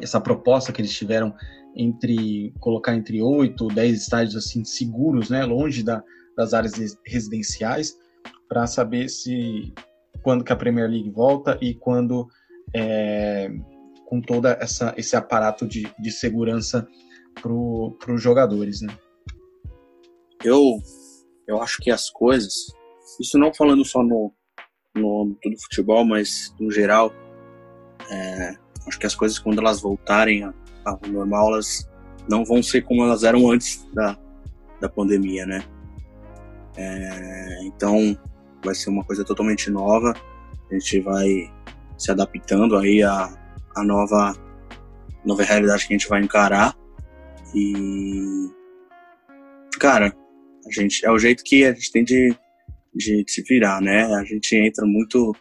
essa 0.00 0.20
proposta 0.20 0.72
que 0.72 0.80
eles 0.80 0.92
tiveram 0.92 1.34
entre 1.76 2.54
colocar 2.60 2.94
entre 2.94 3.20
oito 3.20 3.64
ou 3.64 3.74
dez 3.74 4.02
estádios 4.02 4.36
assim 4.36 4.64
seguros, 4.64 5.28
né, 5.28 5.44
longe 5.44 5.82
da, 5.82 6.02
das 6.36 6.54
áreas 6.54 6.74
residenciais, 7.04 7.96
para 8.48 8.66
saber 8.66 9.08
se 9.08 9.72
quando 10.24 10.42
que 10.42 10.52
a 10.52 10.56
Premier 10.56 10.88
League 10.88 11.10
volta 11.10 11.58
e 11.60 11.74
quando 11.74 12.26
é, 12.74 13.50
com 14.06 14.22
toda 14.22 14.58
essa 14.60 14.94
esse 14.96 15.14
aparato 15.14 15.68
de, 15.68 15.86
de 15.98 16.10
segurança 16.10 16.88
para 17.40 17.52
os 17.52 18.22
jogadores, 18.22 18.80
né? 18.80 18.96
Eu 20.42 20.78
eu 21.46 21.60
acho 21.60 21.82
que 21.82 21.90
as 21.90 22.08
coisas, 22.08 22.54
isso 23.20 23.38
não 23.38 23.52
falando 23.52 23.84
só 23.84 24.02
no 24.02 24.32
no 24.96 25.22
âmbito 25.22 25.50
do 25.50 25.60
futebol, 25.60 26.04
mas 26.04 26.54
no 26.58 26.70
geral, 26.70 27.12
é, 28.10 28.54
acho 28.86 28.98
que 28.98 29.06
as 29.06 29.14
coisas 29.14 29.38
quando 29.38 29.58
elas 29.58 29.80
voltarem 29.80 30.44
ao 30.84 31.00
normal, 31.08 31.52
elas 31.52 31.88
não 32.30 32.44
vão 32.44 32.62
ser 32.62 32.82
como 32.82 33.02
elas 33.02 33.24
eram 33.24 33.50
antes 33.50 33.84
da, 33.92 34.16
da 34.80 34.88
pandemia, 34.88 35.44
né? 35.44 35.62
É, 36.76 37.64
então 37.66 38.16
vai 38.64 38.74
ser 38.74 38.90
uma 38.90 39.04
coisa 39.04 39.24
totalmente 39.24 39.70
nova. 39.70 40.14
A 40.70 40.74
gente 40.74 41.00
vai 41.00 41.52
se 41.98 42.10
adaptando 42.10 42.76
aí 42.76 43.02
à, 43.02 43.28
à 43.76 43.84
nova, 43.84 44.34
nova 45.24 45.42
realidade 45.42 45.86
que 45.86 45.94
a 45.94 45.98
gente 45.98 46.08
vai 46.08 46.22
encarar. 46.22 46.76
E, 47.54 48.48
cara, 49.78 50.16
a 50.66 50.72
gente, 50.72 51.04
é 51.04 51.10
o 51.10 51.18
jeito 51.18 51.44
que 51.44 51.64
a 51.64 51.72
gente 51.72 51.92
tem 51.92 52.04
de, 52.04 52.34
de, 52.94 53.24
se 53.28 53.42
virar, 53.42 53.80
né? 53.80 54.04
A 54.14 54.24
gente 54.24 54.56
entra 54.56 54.84
muito 54.86 55.34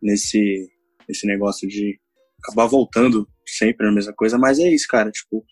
nesse, 0.00 0.68
nesse 1.08 1.26
negócio 1.26 1.68
de 1.68 1.98
acabar 2.42 2.66
voltando 2.66 3.28
sempre 3.46 3.86
a 3.86 3.92
mesma 3.92 4.12
coisa, 4.14 4.38
mas 4.38 4.58
é 4.58 4.68
isso, 4.68 4.86
cara. 4.88 5.10
Tipo, 5.10 5.44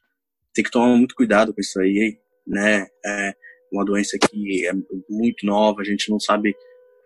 tem 0.55 0.65
que 0.65 0.71
tomar 0.71 0.97
muito 0.97 1.15
cuidado 1.15 1.53
com 1.53 1.61
isso 1.61 1.79
aí, 1.81 2.19
né? 2.47 2.87
É 3.05 3.35
uma 3.73 3.85
doença 3.85 4.17
que 4.19 4.67
é 4.67 4.73
muito 5.11 5.45
nova, 5.45 5.83
a 5.83 5.85
gente 5.85 6.11
não 6.11 6.21
sabe 6.21 6.55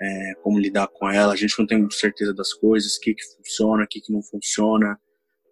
é, 0.01 0.35
como 0.43 0.59
lidar 0.59 0.89
com 0.89 1.11
ela, 1.11 1.33
a 1.33 1.37
gente 1.37 1.59
não 1.59 1.67
tem 1.67 1.89
certeza 1.91 2.33
das 2.33 2.53
coisas, 2.55 2.97
o 2.97 3.01
que, 3.01 3.15
que 3.15 3.23
funciona, 3.37 3.85
o 3.85 3.87
que, 3.87 4.01
que 4.01 4.13
não 4.13 4.23
funciona, 4.23 4.99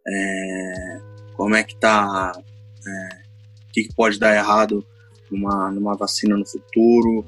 é, 0.06 0.98
como 1.36 1.54
é 1.54 1.62
que 1.62 1.78
tá, 1.78 2.32
é, 2.34 3.08
o 3.68 3.72
que, 3.72 3.84
que 3.84 3.94
pode 3.94 4.18
dar 4.18 4.34
errado 4.34 4.84
numa, 5.30 5.70
numa 5.70 5.96
vacina 5.96 6.36
no 6.36 6.46
futuro. 6.46 7.24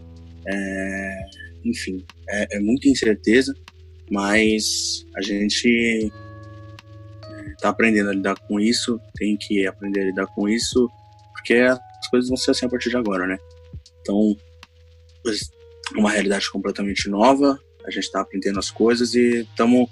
É, 0.46 1.20
enfim, 1.64 2.04
é, 2.28 2.56
é 2.56 2.60
muita 2.60 2.88
incerteza, 2.88 3.54
mas 4.10 5.06
a 5.14 5.20
gente 5.20 6.10
está 7.52 7.68
aprendendo 7.68 8.08
a 8.08 8.14
lidar 8.14 8.38
com 8.48 8.58
isso, 8.58 8.98
tem 9.14 9.36
que 9.36 9.66
aprender 9.66 10.00
a 10.00 10.04
lidar 10.06 10.26
com 10.28 10.48
isso, 10.48 10.88
porque 11.32 11.54
as 11.54 12.08
coisas 12.10 12.28
vão 12.28 12.36
ser 12.38 12.52
assim 12.52 12.64
a 12.64 12.68
partir 12.70 12.88
de 12.88 12.96
agora, 12.96 13.26
né? 13.26 13.38
Então, 14.00 14.34
uma 15.97 16.11
realidade 16.11 16.51
completamente 16.51 17.09
nova, 17.09 17.59
a 17.84 17.91
gente 17.91 18.05
está 18.05 18.20
aprendendo 18.20 18.59
as 18.59 18.70
coisas 18.70 19.14
e 19.14 19.41
estamos, 19.41 19.88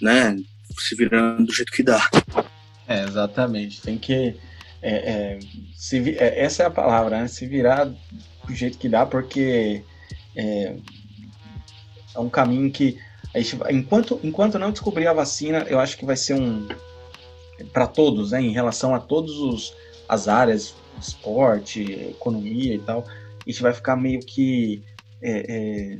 né, 0.00 0.36
se 0.78 0.94
virando 0.94 1.46
do 1.46 1.54
jeito 1.54 1.72
que 1.72 1.82
dá. 1.82 2.08
É, 2.86 3.04
exatamente. 3.04 3.80
Tem 3.80 3.98
que. 3.98 4.36
É, 4.82 4.90
é, 4.90 5.38
se, 5.76 6.16
é, 6.18 6.44
essa 6.44 6.64
é 6.64 6.66
a 6.66 6.70
palavra, 6.70 7.20
né? 7.20 7.28
Se 7.28 7.46
virar 7.46 7.84
do 7.84 8.54
jeito 8.54 8.78
que 8.78 8.88
dá, 8.88 9.06
porque 9.06 9.82
é, 10.34 10.76
é 12.14 12.18
um 12.18 12.28
caminho 12.28 12.70
que 12.70 12.98
gente, 13.36 13.58
enquanto, 13.70 14.20
enquanto 14.22 14.58
não 14.58 14.72
descobrir 14.72 15.06
a 15.06 15.12
vacina, 15.12 15.60
eu 15.68 15.78
acho 15.78 15.96
que 15.96 16.04
vai 16.04 16.16
ser 16.16 16.34
um 16.34 16.68
para 17.72 17.86
todos, 17.86 18.32
né? 18.32 18.40
Em 18.42 18.52
relação 18.52 18.94
a 18.94 18.98
todos 18.98 19.38
os 19.38 19.74
as 20.08 20.28
áreas, 20.28 20.74
esporte, 21.00 21.80
economia 22.10 22.74
e 22.74 22.78
tal, 22.78 23.06
a 23.46 23.50
gente 23.50 23.62
vai 23.62 23.72
ficar 23.72 23.96
meio 23.96 24.20
que 24.20 24.82
é, 25.22 25.44
é, 25.48 25.98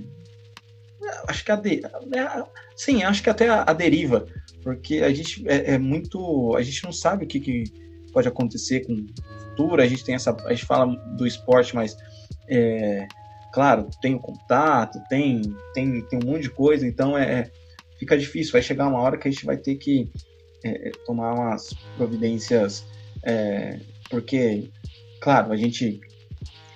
acho 1.28 1.44
que 1.44 1.52
a 1.52 1.56
de, 1.56 1.80
é, 1.84 2.44
sim, 2.76 3.02
acho 3.04 3.22
que 3.22 3.30
até 3.30 3.48
a, 3.48 3.62
a, 3.62 3.72
deriva, 3.72 4.26
porque 4.62 4.98
a 4.98 5.12
gente 5.14 5.48
é, 5.48 5.74
é, 5.74 5.78
muito, 5.78 6.54
a 6.56 6.62
gente 6.62 6.82
não 6.84 6.92
sabe 6.92 7.24
o 7.24 7.28
que, 7.28 7.38
que 7.38 7.64
pode 8.12 8.26
acontecer 8.26 8.84
com 8.86 8.94
o 8.94 9.40
futuro. 9.40 9.80
A 9.80 9.86
gente 9.86 10.04
tem 10.04 10.14
essa, 10.14 10.36
a 10.44 10.52
gente 10.52 10.66
fala 10.66 10.94
do 11.16 11.26
esporte, 11.26 11.74
mas 11.74 11.96
é, 12.48 13.06
claro, 13.52 13.88
tem 14.00 14.14
o 14.14 14.20
contato, 14.20 15.00
tem, 15.08 15.42
tem, 15.72 16.02
tem 16.02 16.18
um 16.22 16.26
monte 16.26 16.42
de 16.42 16.50
coisa, 16.50 16.86
então 16.86 17.16
é, 17.16 17.40
é 17.40 17.52
fica 17.98 18.18
difícil. 18.18 18.52
Vai 18.52 18.62
chegar 18.62 18.88
uma 18.88 19.00
hora 19.00 19.16
que 19.16 19.28
a 19.28 19.30
gente 19.30 19.46
vai 19.46 19.56
ter 19.56 19.76
que 19.76 20.10
tomar 21.06 21.34
umas 21.34 21.74
providências, 21.96 22.84
porque, 24.08 24.70
claro, 25.20 25.52
a 25.52 25.56
gente, 25.56 26.00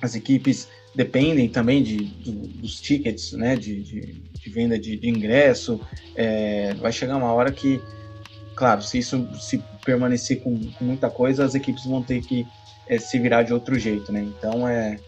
as 0.06 0.14
equipes 0.14 0.68
dependem 0.94 1.48
também 1.48 1.82
de, 1.82 1.96
de 1.96 2.32
dos 2.32 2.80
tickets, 2.80 3.32
né, 3.32 3.54
de, 3.54 3.82
de, 3.82 4.00
de 4.22 4.50
venda 4.50 4.78
de, 4.78 4.96
de 4.96 5.08
ingresso. 5.08 5.80
É, 6.14 6.72
vai 6.74 6.90
chegar 6.90 7.16
uma 7.16 7.32
hora 7.32 7.52
que, 7.52 7.80
claro, 8.54 8.82
se 8.82 8.98
isso 8.98 9.28
se 9.38 9.62
permanecer 9.84 10.40
com, 10.40 10.58
com 10.72 10.84
muita 10.84 11.10
coisa, 11.10 11.44
as 11.44 11.54
equipes 11.54 11.84
vão 11.84 12.02
ter 12.02 12.22
que 12.22 12.46
é, 12.88 12.98
se 12.98 13.18
virar 13.18 13.42
de 13.42 13.52
outro 13.52 13.78
jeito, 13.78 14.10
né? 14.10 14.20
Então 14.20 14.66
é, 14.66 14.98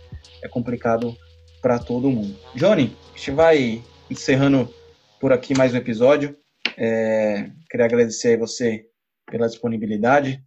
é 0.42 0.48
complicado 0.48 1.16
para 1.62 1.78
todo 1.78 2.10
mundo. 2.10 2.36
Johnny, 2.54 2.94
a 3.14 3.16
gente 3.16 3.30
vai 3.30 3.82
encerrando 4.10 4.68
por 5.20 5.32
aqui 5.32 5.56
mais 5.56 5.72
um 5.72 5.78
episódio. 5.78 6.36
É, 6.76 7.50
queria 7.70 7.86
agradecer 7.86 8.34
a 8.36 8.38
você 8.38 8.84
pela 9.30 9.48
disponibilidade 9.48 10.42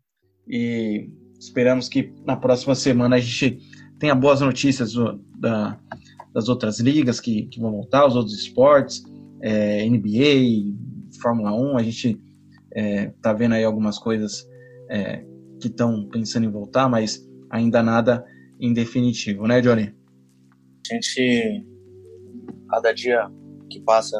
e 0.47 1.09
esperamos 1.39 1.89
que 1.89 2.13
na 2.25 2.35
próxima 2.35 2.75
semana 2.75 3.15
a 3.15 3.19
gente 3.19 3.59
tenha 4.01 4.15
boas 4.15 4.41
notícias 4.41 4.93
do, 4.93 5.23
da, 5.37 5.79
das 6.33 6.49
outras 6.49 6.79
ligas 6.79 7.19
que, 7.19 7.45
que, 7.45 7.59
vão 7.59 7.71
voltar, 7.71 8.07
os 8.07 8.15
outros 8.15 8.35
esportes, 8.35 9.03
é, 9.39 9.87
NBA, 9.87 10.75
Fórmula 11.21 11.53
1. 11.53 11.77
A 11.77 11.83
gente 11.83 12.19
é, 12.73 13.13
vendo 13.37 13.53
aí 13.53 13.63
algumas 13.63 13.99
coisas 13.99 14.43
é, 14.89 15.23
que 15.61 15.67
estão 15.67 16.09
pensando 16.09 16.47
em 16.47 16.51
voltar, 16.51 16.89
mas 16.89 17.23
ainda 17.51 17.83
nada 17.83 18.25
em 18.59 18.73
definitivo, 18.73 19.45
né, 19.45 19.61
Johnny? 19.61 19.93
A 20.89 20.95
gente, 20.95 21.63
cada 22.71 22.91
dia 22.93 23.29
que 23.69 23.79
passa, 23.81 24.17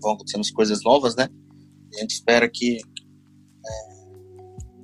vão 0.00 0.12
acontecendo 0.12 0.46
coisas 0.54 0.84
novas, 0.84 1.16
né? 1.16 1.28
A 1.96 2.00
gente 2.00 2.12
espera 2.12 2.48
que 2.48 2.76
é, 2.76 3.96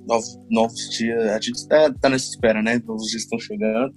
novos, 0.05 0.37
novos 0.49 0.89
dias, 0.89 1.29
a 1.29 1.39
gente 1.39 1.55
está 1.55 1.93
tá 1.93 2.09
nessa 2.09 2.29
espera, 2.29 2.61
né? 2.61 2.81
Novos 2.85 3.07
dias 3.07 3.23
estão 3.23 3.39
chegando. 3.39 3.95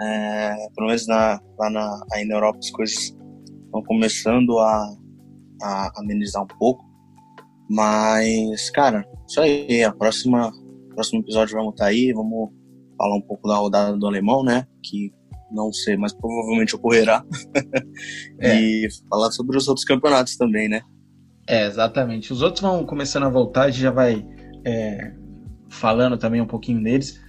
É, 0.00 0.56
pelo 0.74 0.86
menos 0.88 1.06
na, 1.06 1.40
lá 1.58 1.70
na, 1.70 2.00
aí 2.12 2.24
na 2.24 2.36
Europa 2.36 2.58
as 2.58 2.70
coisas 2.70 2.96
estão 3.64 3.82
começando 3.84 4.58
a, 4.58 4.96
a 5.62 5.92
amenizar 5.96 6.42
um 6.42 6.46
pouco. 6.46 6.84
Mas, 7.68 8.70
cara, 8.70 9.04
isso 9.28 9.40
aí. 9.40 9.84
A 9.84 9.92
próxima, 9.92 10.50
próximo 10.94 11.20
episódio 11.20 11.56
vamos 11.56 11.72
estar 11.72 11.84
tá 11.84 11.90
aí. 11.90 12.12
Vamos 12.12 12.50
falar 12.98 13.16
um 13.16 13.22
pouco 13.22 13.48
da 13.48 13.56
rodada 13.56 13.96
do 13.96 14.06
alemão, 14.06 14.42
né? 14.42 14.66
Que 14.82 15.12
não 15.52 15.72
sei, 15.72 15.96
mas 15.96 16.12
provavelmente 16.12 16.74
ocorrerá. 16.74 17.24
é. 18.40 18.60
E 18.60 18.88
falar 19.08 19.30
sobre 19.30 19.56
os 19.56 19.68
outros 19.68 19.84
campeonatos 19.84 20.36
também, 20.36 20.68
né? 20.68 20.82
É, 21.46 21.66
exatamente. 21.66 22.32
Os 22.32 22.42
outros 22.42 22.62
vão 22.62 22.84
começando 22.84 23.24
a 23.24 23.28
voltar, 23.28 23.64
a 23.64 23.70
gente 23.70 23.80
já 23.80 23.90
vai 23.90 24.24
é, 24.64 25.12
falando 25.68 26.16
também 26.16 26.40
um 26.40 26.46
pouquinho 26.46 26.82
deles. 26.82 27.20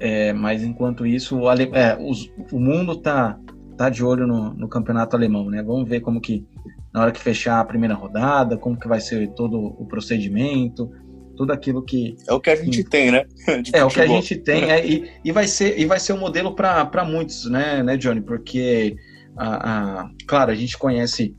É, 0.00 0.32
mas 0.32 0.62
enquanto 0.62 1.06
isso, 1.06 1.38
o, 1.38 1.48
Ale... 1.48 1.70
é, 1.72 1.96
os, 2.00 2.30
o 2.52 2.58
mundo 2.58 2.96
tá, 2.96 3.38
tá 3.76 3.88
de 3.90 4.04
olho 4.04 4.26
no, 4.26 4.54
no, 4.54 4.68
campeonato 4.68 5.16
alemão, 5.16 5.50
né? 5.50 5.62
Vamos 5.62 5.88
ver 5.88 6.00
como 6.00 6.20
que, 6.20 6.46
na 6.92 7.02
hora 7.02 7.12
que 7.12 7.20
fechar 7.20 7.60
a 7.60 7.64
primeira 7.64 7.94
rodada, 7.94 8.56
como 8.56 8.78
que 8.78 8.86
vai 8.86 9.00
ser 9.00 9.28
todo 9.30 9.58
o 9.58 9.86
procedimento, 9.86 10.90
tudo 11.36 11.52
aquilo 11.52 11.82
que 11.82 12.16
é 12.28 12.32
o 12.32 12.40
que 12.40 12.50
a 12.50 12.56
gente 12.56 12.82
que, 12.82 12.90
tem, 12.90 13.10
né? 13.12 13.24
É 13.72 13.84
o 13.84 13.88
que 13.88 14.00
a 14.00 14.06
gente 14.06 14.36
tem 14.36 14.70
é, 14.70 14.84
e, 14.84 15.08
e 15.24 15.32
vai 15.32 15.46
ser 15.46 15.78
e 15.78 15.86
vai 15.86 16.00
ser 16.00 16.12
um 16.12 16.18
modelo 16.18 16.54
para 16.54 17.04
muitos, 17.04 17.48
né, 17.48 17.82
né, 17.82 17.96
Johnny? 17.96 18.20
Porque 18.20 18.96
a, 19.36 20.00
a, 20.00 20.10
claro 20.26 20.50
a 20.50 20.54
gente 20.54 20.76
conhece 20.76 21.36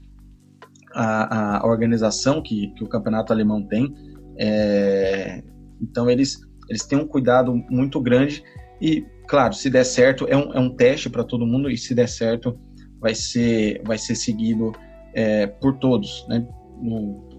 a, 0.93 1.59
a 1.59 1.67
organização 1.67 2.41
que, 2.41 2.73
que 2.75 2.83
o 2.83 2.87
campeonato 2.87 3.31
alemão 3.33 3.61
tem, 3.61 3.93
é, 4.37 5.43
então 5.81 6.09
eles 6.09 6.39
eles 6.69 6.85
têm 6.85 6.99
um 6.99 7.07
cuidado 7.07 7.53
muito 7.69 7.99
grande 7.99 8.43
e 8.81 9.05
claro 9.27 9.53
se 9.53 9.69
der 9.69 9.83
certo 9.83 10.25
é 10.29 10.37
um, 10.37 10.53
é 10.53 10.59
um 10.59 10.69
teste 10.69 11.09
para 11.09 11.23
todo 11.23 11.45
mundo 11.45 11.69
e 11.69 11.77
se 11.77 11.93
der 11.93 12.07
certo 12.07 12.57
vai 12.99 13.15
ser 13.15 13.81
vai 13.83 13.97
ser 13.97 14.15
seguido 14.15 14.71
é, 15.13 15.47
por 15.47 15.77
todos, 15.77 16.25
né? 16.27 16.47
No, 16.81 17.29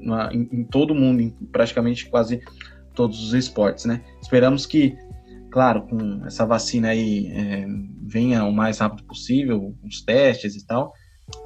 na, 0.00 0.32
em, 0.32 0.48
em, 0.52 0.64
todo 0.64 0.94
mundo, 0.94 1.20
em 1.20 1.30
praticamente 1.52 2.08
quase 2.08 2.40
todos 2.94 3.22
os 3.22 3.34
esportes, 3.34 3.84
né? 3.84 4.02
Esperamos 4.20 4.66
que, 4.66 4.96
claro, 5.50 5.82
com 5.82 6.24
essa 6.26 6.46
vacina 6.46 6.88
aí 6.88 7.28
é, 7.28 7.66
venha 8.02 8.44
o 8.44 8.52
mais 8.52 8.78
rápido 8.78 9.04
possível, 9.04 9.74
os 9.84 10.02
testes 10.02 10.54
e 10.54 10.66
tal, 10.66 10.92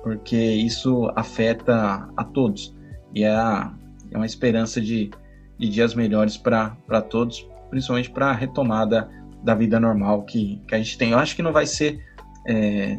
porque 0.02 0.36
isso 0.36 1.10
afeta 1.14 2.08
a 2.16 2.24
todos 2.24 2.74
e 3.14 3.24
é, 3.24 3.30
é 3.30 4.16
uma 4.16 4.26
esperança 4.26 4.80
de, 4.80 5.10
de 5.58 5.68
dias 5.68 5.94
melhores 5.94 6.36
para 6.36 7.02
todos, 7.08 7.48
principalmente 7.70 8.10
para 8.10 8.26
a 8.30 8.32
retomada 8.32 9.10
da 9.42 9.54
vida 9.54 9.78
normal 9.78 10.22
que, 10.22 10.60
que 10.66 10.74
a 10.74 10.78
gente 10.78 10.96
tem. 10.96 11.10
Eu 11.10 11.18
acho 11.18 11.34
que 11.34 11.42
não 11.42 11.52
vai 11.52 11.66
ser 11.66 12.00
é, 12.46 12.98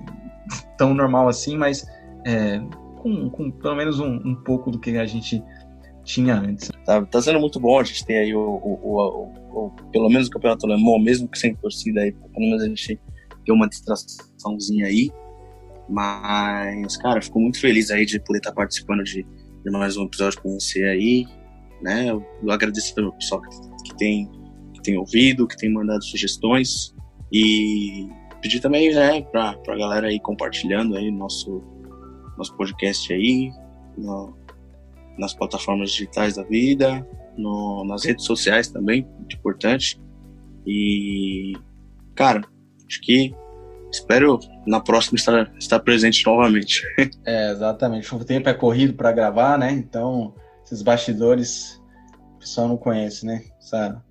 tão 0.77 0.93
normal 0.93 1.27
assim, 1.27 1.57
mas 1.57 1.85
é, 2.25 2.59
com, 2.97 3.29
com 3.29 3.51
pelo 3.51 3.75
menos 3.75 3.99
um, 3.99 4.15
um, 4.25 4.35
pouco 4.35 4.71
do 4.71 4.79
que 4.79 4.97
a 4.97 5.05
gente 5.05 5.43
tinha 6.03 6.35
antes. 6.35 6.69
Tá, 6.85 7.05
tá 7.05 7.21
sendo 7.21 7.39
muito 7.39 7.59
bom, 7.59 7.79
a 7.79 7.83
gente 7.83 8.05
tem 8.05 8.17
aí 8.17 8.35
o, 8.35 8.39
o, 8.39 8.79
o, 8.83 9.65
o 9.65 9.71
pelo 9.91 10.09
menos 10.09 10.27
o 10.27 10.31
campeonato 10.31 10.65
alemão, 10.65 10.99
mesmo 10.99 11.27
que 11.27 11.37
sem 11.37 11.55
torcida 11.55 12.01
aí, 12.01 12.11
pelo 12.11 12.45
menos 12.45 12.63
a 12.63 12.67
gente 12.67 12.99
tem 13.45 13.55
uma 13.55 13.67
distraçãozinha 13.67 14.87
aí. 14.87 15.11
Mas, 15.87 16.97
cara, 16.97 17.21
fico 17.21 17.39
muito 17.39 17.59
feliz 17.59 17.89
aí 17.89 18.05
de 18.05 18.19
poder 18.19 18.37
estar 18.39 18.51
participando 18.51 19.03
de, 19.03 19.25
de 19.63 19.71
mais 19.71 19.97
um 19.97 20.05
episódio 20.05 20.39
com 20.41 20.53
você 20.59 20.83
aí, 20.83 21.25
né? 21.81 22.09
Eu, 22.09 22.23
agradeço 22.51 22.93
também 22.95 23.13
pessoal 23.13 23.41
que, 23.41 23.49
que, 23.89 23.97
tem, 23.97 24.29
que 24.73 24.81
tem 24.81 24.97
ouvido, 24.97 25.47
que 25.47 25.57
tem 25.57 25.71
mandado 25.71 26.03
sugestões 26.03 26.95
e 27.31 28.07
pedir 28.41 28.59
também, 28.59 28.93
né, 28.93 29.21
pra, 29.21 29.53
pra 29.57 29.77
galera 29.77 30.07
aí 30.07 30.19
compartilhando 30.19 30.95
aí 30.95 31.11
nosso 31.11 31.61
nosso 32.39 32.55
podcast 32.55 33.11
aí, 33.13 33.51
no, 33.97 34.33
nas 35.17 35.33
plataformas 35.33 35.91
digitais 35.91 36.37
da 36.37 36.43
vida, 36.43 37.05
no, 37.37 37.83
nas 37.85 38.05
redes 38.05 38.25
sociais 38.25 38.69
também, 38.69 39.05
muito 39.17 39.35
importante. 39.35 40.01
E, 40.65 41.53
cara, 42.15 42.41
acho 42.87 43.01
que 43.01 43.35
espero 43.91 44.39
na 44.65 44.79
próxima 44.79 45.17
estar, 45.17 45.51
estar 45.57 45.79
presente 45.81 46.25
novamente. 46.25 46.81
É, 47.25 47.51
exatamente. 47.51 48.13
O 48.15 48.23
tempo 48.23 48.49
é 48.49 48.53
corrido 48.53 48.93
para 48.93 49.11
gravar, 49.11 49.57
né? 49.57 49.71
Então, 49.71 50.33
esses 50.69 50.83
bastidores, 50.83 51.81
o 52.35 52.39
pessoal 52.39 52.67
não 52.67 52.77
conhece, 52.77 53.25
né? 53.25 53.43
Essa, 53.57 54.03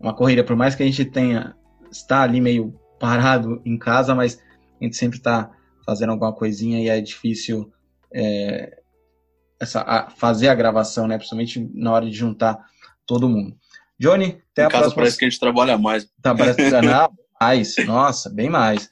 uma 0.00 0.14
corrida, 0.14 0.42
por 0.42 0.56
mais 0.56 0.74
que 0.74 0.82
a 0.82 0.86
gente 0.86 1.04
tenha, 1.04 1.54
está 1.90 2.22
ali 2.22 2.40
meio 2.40 2.74
parado 2.98 3.60
em 3.64 3.78
casa, 3.78 4.14
mas 4.14 4.40
a 4.80 4.84
gente 4.84 4.96
sempre 4.96 5.18
está 5.18 5.50
fazendo 5.84 6.10
alguma 6.10 6.32
coisinha 6.32 6.80
e 6.80 6.88
é 6.88 7.00
difícil 7.00 7.70
é, 8.12 8.78
essa, 9.60 9.82
a, 9.82 10.08
fazer 10.10 10.48
a 10.48 10.54
gravação, 10.54 11.06
né? 11.06 11.16
Principalmente 11.16 11.70
na 11.74 11.92
hora 11.92 12.06
de 12.06 12.16
juntar 12.16 12.58
todo 13.06 13.28
mundo. 13.28 13.54
Johnny, 13.98 14.40
até 14.52 14.62
em 14.62 14.66
a 14.66 14.68
casa 14.70 14.84
próxima. 14.84 14.94
parece 14.94 15.18
que 15.18 15.24
a 15.26 15.28
gente 15.28 15.40
trabalha 15.40 15.76
mais. 15.76 16.08
Tá, 16.22 16.34
parece 16.34 16.56
que 16.56 16.70
não, 16.80 17.12
mais. 17.38 17.74
Nossa, 17.86 18.30
bem 18.30 18.48
mais. 18.48 18.88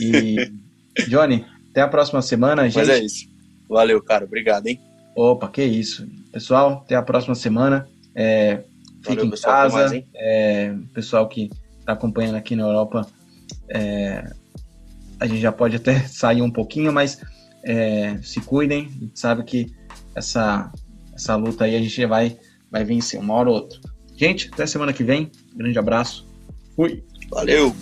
E, 0.00 0.50
Johnny, 1.06 1.46
até 1.70 1.82
a 1.82 1.88
próxima 1.88 2.20
semana, 2.20 2.64
gente. 2.64 2.76
Mas 2.76 2.88
é 2.88 2.98
isso. 2.98 3.26
Valeu, 3.68 4.02
cara. 4.02 4.24
Obrigado, 4.24 4.66
hein? 4.66 4.89
Opa, 5.14 5.48
que 5.48 5.62
isso. 5.62 6.06
Pessoal, 6.32 6.82
até 6.84 6.94
a 6.94 7.02
próxima 7.02 7.34
semana. 7.34 7.88
É, 8.14 8.64
fique 9.04 9.26
em 9.26 9.30
casa. 9.30 9.74
mais, 9.74 10.04
é, 10.14 10.74
pessoal 10.92 11.28
que 11.28 11.50
está 11.78 11.92
acompanhando 11.92 12.36
aqui 12.36 12.54
na 12.54 12.64
Europa, 12.64 13.06
é, 13.68 14.30
a 15.18 15.26
gente 15.26 15.40
já 15.40 15.52
pode 15.52 15.76
até 15.76 16.00
sair 16.08 16.42
um 16.42 16.50
pouquinho, 16.50 16.92
mas 16.92 17.20
é, 17.64 18.18
se 18.22 18.40
cuidem. 18.40 18.86
A 18.86 19.04
gente 19.04 19.20
sabe 19.20 19.44
que 19.44 19.66
essa, 20.14 20.72
essa 21.14 21.36
luta 21.36 21.64
aí 21.64 21.76
a 21.76 21.80
gente 21.80 22.06
vai, 22.06 22.38
vai 22.70 22.84
vencer 22.84 23.18
uma 23.20 23.34
hora 23.34 23.50
ou 23.50 23.56
outra. 23.56 23.78
Gente, 24.16 24.50
até 24.52 24.66
semana 24.66 24.92
que 24.92 25.04
vem. 25.04 25.30
Grande 25.54 25.78
abraço. 25.78 26.26
Fui. 26.76 27.02
Valeu! 27.30 27.74